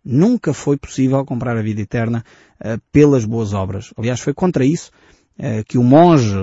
Nunca 0.04 0.52
foi 0.52 0.78
possível 0.78 1.24
comprar 1.24 1.56
a 1.56 1.62
vida 1.62 1.82
eterna 1.82 2.26
uh, 2.60 2.82
pelas 2.92 3.24
boas 3.24 3.54
obras. 3.54 3.94
Aliás, 3.96 4.20
foi 4.20 4.34
contra 4.34 4.66
isso 4.66 4.92
que 5.68 5.78
o 5.78 5.84
monge 5.84 6.36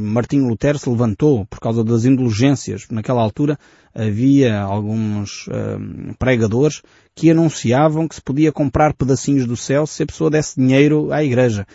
Martinho 0.00 0.48
Lutero 0.48 0.78
se 0.78 0.88
levantou 0.88 1.44
por 1.46 1.60
causa 1.60 1.84
das 1.84 2.06
indulgências. 2.06 2.86
Naquela 2.90 3.20
altura 3.20 3.58
havia 3.94 4.60
alguns 4.60 5.46
uh, 5.48 6.14
pregadores 6.18 6.82
que 7.14 7.30
anunciavam 7.30 8.06
que 8.06 8.14
se 8.14 8.22
podia 8.22 8.52
comprar 8.52 8.94
pedacinhos 8.94 9.44
do 9.44 9.56
céu 9.56 9.86
se 9.86 10.02
a 10.02 10.06
pessoa 10.06 10.30
desse 10.30 10.58
dinheiro 10.58 11.12
à 11.12 11.22
igreja. 11.22 11.66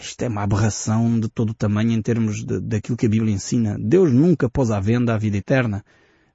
Isto 0.00 0.22
é 0.22 0.28
uma 0.28 0.42
aberração 0.42 1.18
de 1.20 1.28
todo 1.28 1.50
o 1.50 1.54
tamanho 1.54 1.92
em 1.92 2.00
termos 2.00 2.44
de, 2.44 2.60
daquilo 2.60 2.96
que 2.96 3.06
a 3.06 3.08
Bíblia 3.08 3.34
ensina. 3.34 3.76
Deus 3.78 4.12
nunca 4.12 4.48
pôs 4.48 4.70
à 4.70 4.80
venda 4.80 5.14
a 5.14 5.18
vida 5.18 5.36
eterna. 5.36 5.84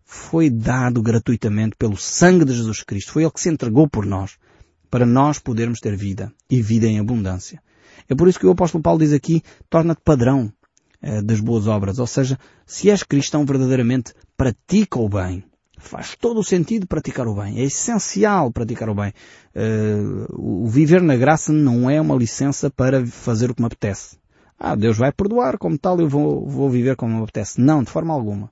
Foi 0.06 0.50
dado 0.50 1.02
gratuitamente 1.02 1.76
pelo 1.78 1.98
sangue 1.98 2.46
de 2.46 2.54
Jesus 2.54 2.84
Cristo. 2.84 3.14
Foi 3.14 3.24
Ele 3.24 3.32
que 3.32 3.40
se 3.40 3.50
entregou 3.50 3.88
por 3.90 4.06
nós, 4.06 4.38
para 4.92 5.06
nós 5.06 5.40
podermos 5.40 5.80
ter 5.80 5.96
vida 5.96 6.32
e 6.50 6.62
vida 6.62 6.88
em 6.88 7.00
abundância. 7.00 7.63
É 8.10 8.16
por 8.16 8.28
isso 8.28 8.40
que 8.40 8.48
o 8.48 8.52
apóstolo 8.52 8.82
Paulo 8.82 9.00
diz 9.00 9.14
aqui, 9.14 9.42
torna-te 9.70 10.02
padrão 10.04 10.52
eh, 11.02 11.22
das 11.22 11.40
boas 11.40 11.68
obras. 11.68 12.00
Ou 12.00 12.08
seja, 12.08 12.38
se 12.66 12.90
és 12.90 13.04
cristão 13.04 13.46
verdadeiramente, 13.46 14.14
pratica 14.38 15.00
o 15.00 15.10
bem. 15.10 15.44
Faz 15.78 16.16
todo 16.16 16.40
o 16.40 16.44
sentido 16.44 16.88
praticar 16.88 17.28
o 17.28 17.36
bem. 17.36 17.60
É 17.60 17.64
essencial 17.64 18.52
praticar 18.52 18.90
o 18.90 18.96
bem. 18.96 19.14
Uh, 19.54 20.64
o 20.64 20.68
viver 20.68 21.02
na 21.02 21.18
graça 21.18 21.52
não 21.52 21.90
é 21.90 22.00
uma 22.00 22.16
licença 22.16 22.70
para 22.70 23.06
fazer 23.06 23.52
o 23.52 23.54
que 23.54 23.62
me 23.62 23.68
apetece. 23.68 24.18
Ah, 24.58 24.76
Deus 24.76 24.98
vai 24.98 25.12
perdoar, 25.12 25.58
como 25.58 25.78
tal 25.78 26.00
eu 26.00 26.08
vou, 26.08 26.48
vou 26.48 26.70
viver 26.70 26.96
como 26.96 27.18
me 27.18 27.24
apetece. 27.24 27.60
Não, 27.60 27.84
de 27.84 27.92
forma 27.92 28.14
alguma. 28.14 28.50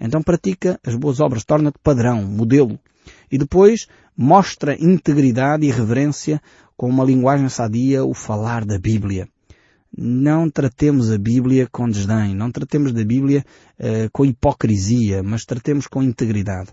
Então 0.00 0.22
pratica 0.22 0.80
as 0.84 0.94
boas 0.94 1.20
obras, 1.20 1.44
torna-te 1.44 1.78
padrão, 1.82 2.22
modelo. 2.22 2.78
E 3.30 3.38
depois 3.38 3.86
mostra 4.16 4.76
integridade 4.78 5.66
e 5.66 5.70
reverência 5.70 6.40
com 6.76 6.88
uma 6.88 7.04
linguagem 7.04 7.48
sadia 7.48 8.04
o 8.04 8.14
falar 8.14 8.64
da 8.64 8.78
Bíblia. 8.78 9.28
Não 9.96 10.48
tratemos 10.48 11.10
a 11.10 11.18
Bíblia 11.18 11.68
com 11.70 11.88
desdém, 11.88 12.34
não 12.34 12.50
tratemos 12.50 12.92
da 12.92 13.04
Bíblia 13.04 13.44
uh, 13.78 14.10
com 14.10 14.24
hipocrisia, 14.24 15.22
mas 15.22 15.44
tratemos 15.44 15.86
com 15.86 16.02
integridade. 16.02 16.70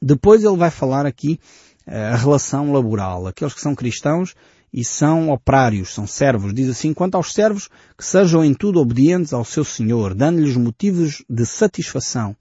Depois 0.00 0.44
ele 0.44 0.56
vai 0.56 0.70
falar 0.70 1.04
aqui 1.04 1.40
uh, 1.86 2.14
a 2.14 2.16
relação 2.16 2.72
laboral. 2.72 3.26
Aqueles 3.26 3.54
que 3.54 3.60
são 3.60 3.74
cristãos 3.74 4.36
e 4.72 4.84
são 4.84 5.30
operários, 5.30 5.92
são 5.92 6.06
servos. 6.06 6.54
Diz 6.54 6.68
assim, 6.68 6.94
quanto 6.94 7.16
aos 7.16 7.32
servos, 7.32 7.68
que 7.96 8.04
sejam 8.04 8.44
em 8.44 8.54
tudo 8.54 8.80
obedientes 8.80 9.32
ao 9.32 9.44
seu 9.44 9.64
Senhor, 9.64 10.14
dando-lhes 10.14 10.56
motivos 10.56 11.24
de 11.28 11.44
satisfação. 11.44 12.36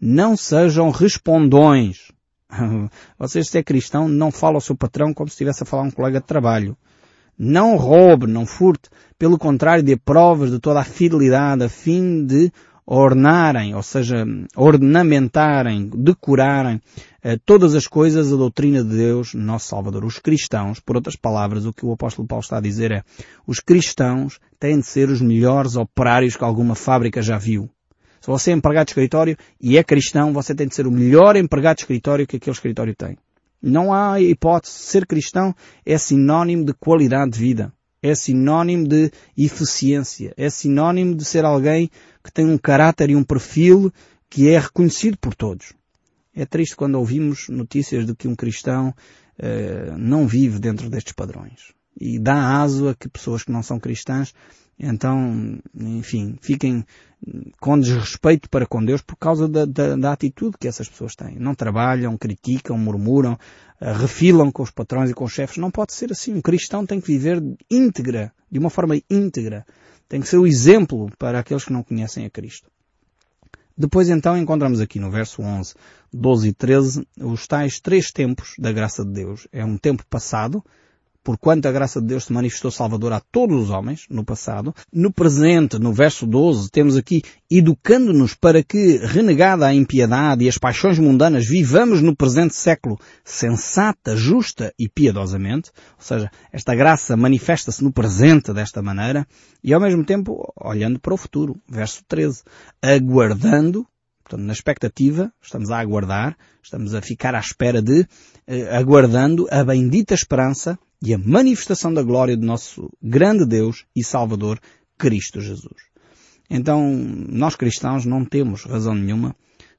Não 0.00 0.36
sejam 0.36 0.90
respondões. 0.90 2.12
Você, 3.18 3.42
se 3.42 3.58
é 3.58 3.62
cristão, 3.62 4.08
não 4.08 4.30
fala 4.30 4.56
ao 4.56 4.60
seu 4.60 4.76
patrão 4.76 5.12
como 5.12 5.28
se 5.28 5.34
estivesse 5.34 5.62
a 5.62 5.66
falar 5.66 5.82
a 5.84 5.86
um 5.86 5.90
colega 5.90 6.20
de 6.20 6.26
trabalho. 6.26 6.76
Não 7.38 7.76
roube, 7.76 8.26
não 8.26 8.44
furte. 8.44 8.88
Pelo 9.18 9.38
contrário, 9.38 9.84
dê 9.84 9.96
provas 9.96 10.50
de 10.50 10.58
toda 10.58 10.80
a 10.80 10.84
fidelidade 10.84 11.62
a 11.62 11.68
fim 11.68 12.24
de 12.24 12.52
ornarem, 12.84 13.74
ou 13.74 13.82
seja, 13.82 14.24
ornamentarem, 14.56 15.90
decorarem 15.94 16.80
eh, 17.22 17.38
todas 17.44 17.74
as 17.74 17.86
coisas 17.86 18.32
a 18.32 18.36
doutrina 18.36 18.82
de 18.82 18.96
Deus, 18.96 19.34
nosso 19.34 19.68
Salvador. 19.68 20.04
Os 20.06 20.18
cristãos, 20.18 20.80
por 20.80 20.96
outras 20.96 21.14
palavras, 21.14 21.66
o 21.66 21.72
que 21.72 21.84
o 21.84 21.92
apóstolo 21.92 22.26
Paulo 22.26 22.42
está 22.42 22.56
a 22.56 22.62
dizer 22.62 22.90
é, 22.90 23.02
os 23.46 23.60
cristãos 23.60 24.40
têm 24.58 24.80
de 24.80 24.86
ser 24.86 25.10
os 25.10 25.20
melhores 25.20 25.76
operários 25.76 26.34
que 26.34 26.42
alguma 26.42 26.74
fábrica 26.74 27.20
já 27.20 27.36
viu. 27.36 27.70
Se 28.28 28.30
você 28.30 28.50
é 28.50 28.54
empregado 28.54 28.84
de 28.84 28.90
escritório 28.90 29.38
e 29.58 29.78
é 29.78 29.82
cristão, 29.82 30.34
você 30.34 30.54
tem 30.54 30.68
de 30.68 30.74
ser 30.74 30.86
o 30.86 30.90
melhor 30.90 31.34
empregado 31.34 31.76
de 31.76 31.84
escritório 31.84 32.26
que 32.26 32.36
aquele 32.36 32.52
escritório 32.52 32.94
tem. 32.94 33.16
Não 33.62 33.90
há 33.90 34.20
hipótese. 34.20 34.74
Ser 34.74 35.06
cristão 35.06 35.54
é 35.82 35.96
sinónimo 35.96 36.62
de 36.62 36.74
qualidade 36.74 37.30
de 37.30 37.38
vida. 37.38 37.72
É 38.02 38.14
sinónimo 38.14 38.86
de 38.86 39.10
eficiência. 39.34 40.34
É 40.36 40.50
sinónimo 40.50 41.14
de 41.14 41.24
ser 41.24 41.42
alguém 41.46 41.90
que 42.22 42.30
tem 42.30 42.44
um 42.44 42.58
caráter 42.58 43.08
e 43.08 43.16
um 43.16 43.24
perfil 43.24 43.90
que 44.28 44.50
é 44.50 44.58
reconhecido 44.58 45.16
por 45.16 45.34
todos. 45.34 45.72
É 46.34 46.44
triste 46.44 46.76
quando 46.76 46.96
ouvimos 46.96 47.48
notícias 47.48 48.04
de 48.04 48.14
que 48.14 48.28
um 48.28 48.36
cristão 48.36 48.90
uh, 49.38 49.96
não 49.96 50.26
vive 50.26 50.58
dentro 50.58 50.90
destes 50.90 51.14
padrões. 51.14 51.72
E 51.98 52.18
dá 52.18 52.60
aso 52.60 52.90
a 52.90 52.94
que 52.94 53.08
pessoas 53.08 53.42
que 53.42 53.50
não 53.50 53.62
são 53.62 53.80
cristãs, 53.80 54.34
então, 54.78 55.58
enfim, 55.74 56.36
fiquem 56.40 56.84
com 57.60 57.78
desrespeito 57.78 58.48
para 58.48 58.66
com 58.66 58.84
Deus 58.84 59.02
por 59.02 59.16
causa 59.16 59.48
da, 59.48 59.64
da, 59.64 59.96
da 59.96 60.12
atitude 60.12 60.56
que 60.58 60.68
essas 60.68 60.88
pessoas 60.88 61.16
têm. 61.16 61.36
Não 61.36 61.54
trabalham, 61.54 62.16
criticam, 62.16 62.78
murmuram, 62.78 63.32
uh, 63.32 63.92
refilam 63.92 64.52
com 64.52 64.62
os 64.62 64.70
patrões 64.70 65.10
e 65.10 65.14
com 65.14 65.24
os 65.24 65.32
chefes. 65.32 65.56
Não 65.56 65.70
pode 65.70 65.92
ser 65.92 66.12
assim. 66.12 66.34
Um 66.34 66.40
cristão 66.40 66.86
tem 66.86 67.00
que 67.00 67.08
viver 67.08 67.42
íntegra, 67.68 68.32
de 68.50 68.58
uma 68.58 68.70
forma 68.70 69.00
íntegra. 69.10 69.66
Tem 70.08 70.20
que 70.20 70.28
ser 70.28 70.38
o 70.38 70.46
exemplo 70.46 71.10
para 71.18 71.40
aqueles 71.40 71.64
que 71.64 71.72
não 71.72 71.82
conhecem 71.82 72.24
a 72.24 72.30
Cristo. 72.30 72.70
Depois 73.76 74.08
então 74.08 74.36
encontramos 74.36 74.80
aqui 74.80 74.98
no 74.98 75.10
verso 75.10 75.42
11, 75.42 75.74
12 76.12 76.48
e 76.48 76.52
13 76.52 77.08
os 77.20 77.46
tais 77.46 77.78
três 77.78 78.10
tempos 78.10 78.54
da 78.58 78.72
graça 78.72 79.04
de 79.04 79.12
Deus. 79.12 79.46
É 79.52 79.64
um 79.64 79.76
tempo 79.76 80.04
passado, 80.08 80.64
porquanto 81.22 81.66
a 81.66 81.72
graça 81.72 82.00
de 82.00 82.06
Deus 82.06 82.24
se 82.24 82.32
manifestou 82.32 82.70
salvadora 82.70 83.16
a 83.16 83.20
todos 83.20 83.64
os 83.64 83.70
homens, 83.70 84.06
no 84.08 84.24
passado. 84.24 84.74
No 84.92 85.12
presente, 85.12 85.78
no 85.78 85.92
verso 85.92 86.26
12, 86.26 86.70
temos 86.70 86.96
aqui, 86.96 87.22
educando-nos 87.50 88.34
para 88.34 88.62
que, 88.62 88.98
renegada 88.98 89.66
a 89.66 89.74
impiedade 89.74 90.44
e 90.44 90.48
as 90.48 90.58
paixões 90.58 90.98
mundanas, 90.98 91.46
vivamos 91.46 92.00
no 92.00 92.16
presente 92.16 92.54
século 92.54 92.98
sensata, 93.24 94.16
justa 94.16 94.72
e 94.78 94.88
piedosamente. 94.88 95.70
Ou 95.98 96.04
seja, 96.04 96.30
esta 96.52 96.74
graça 96.74 97.16
manifesta-se 97.16 97.84
no 97.84 97.92
presente 97.92 98.52
desta 98.52 98.82
maneira 98.82 99.26
e 99.62 99.74
ao 99.74 99.80
mesmo 99.80 100.04
tempo 100.04 100.52
olhando 100.56 100.98
para 100.98 101.14
o 101.14 101.16
futuro. 101.16 101.60
Verso 101.68 102.02
13. 102.08 102.42
Aguardando 102.80 103.86
Portanto, 104.28 104.44
na 104.44 104.52
expectativa, 104.52 105.32
estamos 105.40 105.70
a 105.70 105.78
aguardar, 105.78 106.36
estamos 106.62 106.94
a 106.94 107.00
ficar 107.00 107.34
à 107.34 107.40
espera 107.40 107.80
de, 107.80 108.06
eh, 108.46 108.76
aguardando 108.76 109.48
a 109.50 109.64
bendita 109.64 110.12
esperança 110.12 110.78
e 111.02 111.14
a 111.14 111.18
manifestação 111.18 111.92
da 111.92 112.02
glória 112.02 112.36
do 112.36 112.44
nosso 112.44 112.90
grande 113.02 113.46
Deus 113.46 113.84
e 113.94 114.02
Salvador, 114.02 114.60
Cristo 114.96 115.40
Jesus. 115.40 115.88
Então, 116.50 116.92
nós 117.28 117.54
cristãos 117.54 118.04
não 118.04 118.24
temos 118.24 118.64
razão 118.64 118.94
nenhuma 118.94 119.36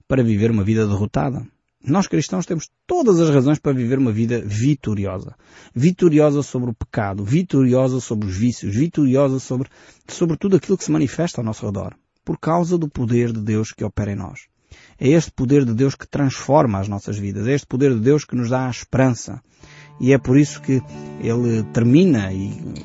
para 0.07 0.23
viver 0.23 0.51
uma 0.51 0.63
vida 0.63 0.87
derrotada. 0.87 1.45
Nós 1.83 2.07
cristãos 2.07 2.45
temos 2.45 2.69
todas 2.85 3.19
as 3.19 3.29
razões 3.29 3.57
para 3.57 3.71
viver 3.71 3.97
uma 3.97 4.11
vida 4.11 4.41
vitoriosa. 4.45 5.35
Vitoriosa 5.73 6.43
sobre 6.43 6.71
o 6.71 6.73
pecado, 6.73 7.23
vitoriosa 7.23 8.01
sobre 8.01 8.27
os 8.27 8.35
vícios, 8.35 8.75
vitoriosa 8.75 9.39
sobre, 9.39 9.69
sobre 10.07 10.37
tudo 10.37 10.57
aquilo 10.57 10.77
que 10.77 10.83
se 10.83 10.91
manifesta 10.91 11.39
ao 11.39 11.45
nosso 11.45 11.65
redor. 11.65 11.95
Por 12.23 12.37
causa 12.37 12.77
do 12.77 12.89
poder 12.89 13.31
de 13.31 13.39
Deus 13.39 13.71
que 13.71 13.83
opera 13.83 14.11
em 14.11 14.15
nós. 14.15 14.41
É 14.99 15.07
este 15.07 15.31
poder 15.31 15.63
de 15.63 15.73
Deus 15.73 15.95
que 15.95 16.07
transforma 16.07 16.79
as 16.79 16.87
nossas 16.87 17.17
vidas. 17.17 17.47
É 17.47 17.53
este 17.53 17.65
poder 17.65 17.93
de 17.93 18.01
Deus 18.01 18.25
que 18.25 18.35
nos 18.35 18.49
dá 18.49 18.67
a 18.67 18.69
esperança. 18.69 19.41
E 19.99 20.13
é 20.13 20.17
por 20.17 20.37
isso 20.37 20.61
que 20.61 20.81
ele 21.19 21.63
termina 21.73 22.31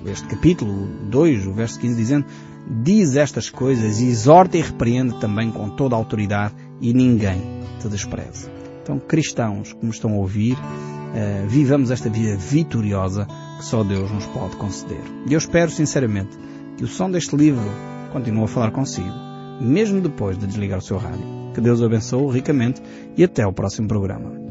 este 0.06 0.26
capítulo 0.26 0.88
2, 1.10 1.46
o 1.46 1.52
verso 1.52 1.78
15, 1.78 1.96
dizendo 1.96 2.26
Diz 2.66 3.14
estas 3.14 3.50
coisas 3.50 4.00
e 4.00 4.06
exorta 4.06 4.56
e 4.56 4.62
repreende 4.62 5.20
também 5.20 5.50
com 5.50 5.68
toda 5.68 5.94
a 5.94 5.98
autoridade 5.98 6.54
e 6.80 6.94
ninguém 6.94 7.40
te 7.78 7.88
despreze. 7.88 8.48
Então, 8.82 8.98
cristãos 8.98 9.72
que 9.74 9.84
me 9.84 9.90
estão 9.90 10.12
a 10.12 10.16
ouvir, 10.16 10.54
uh, 10.54 11.46
vivamos 11.46 11.90
esta 11.90 12.08
vida 12.08 12.36
vitoriosa 12.36 13.26
que 13.58 13.64
só 13.64 13.84
Deus 13.84 14.10
nos 14.10 14.26
pode 14.26 14.56
conceder. 14.56 15.02
E 15.28 15.34
eu 15.34 15.38
espero 15.38 15.70
sinceramente 15.70 16.38
que 16.76 16.84
o 16.84 16.88
som 16.88 17.10
deste 17.10 17.36
livro 17.36 17.70
continue 18.12 18.44
a 18.44 18.48
falar 18.48 18.70
consigo, 18.70 19.14
mesmo 19.60 20.00
depois 20.00 20.38
de 20.38 20.46
desligar 20.46 20.78
o 20.78 20.82
seu 20.82 20.96
rádio. 20.96 21.24
Que 21.54 21.60
Deus 21.60 21.80
o 21.80 21.84
abençoe 21.84 22.32
ricamente 22.32 22.82
e 23.16 23.24
até 23.24 23.46
o 23.46 23.52
próximo 23.52 23.88
programa. 23.88 24.43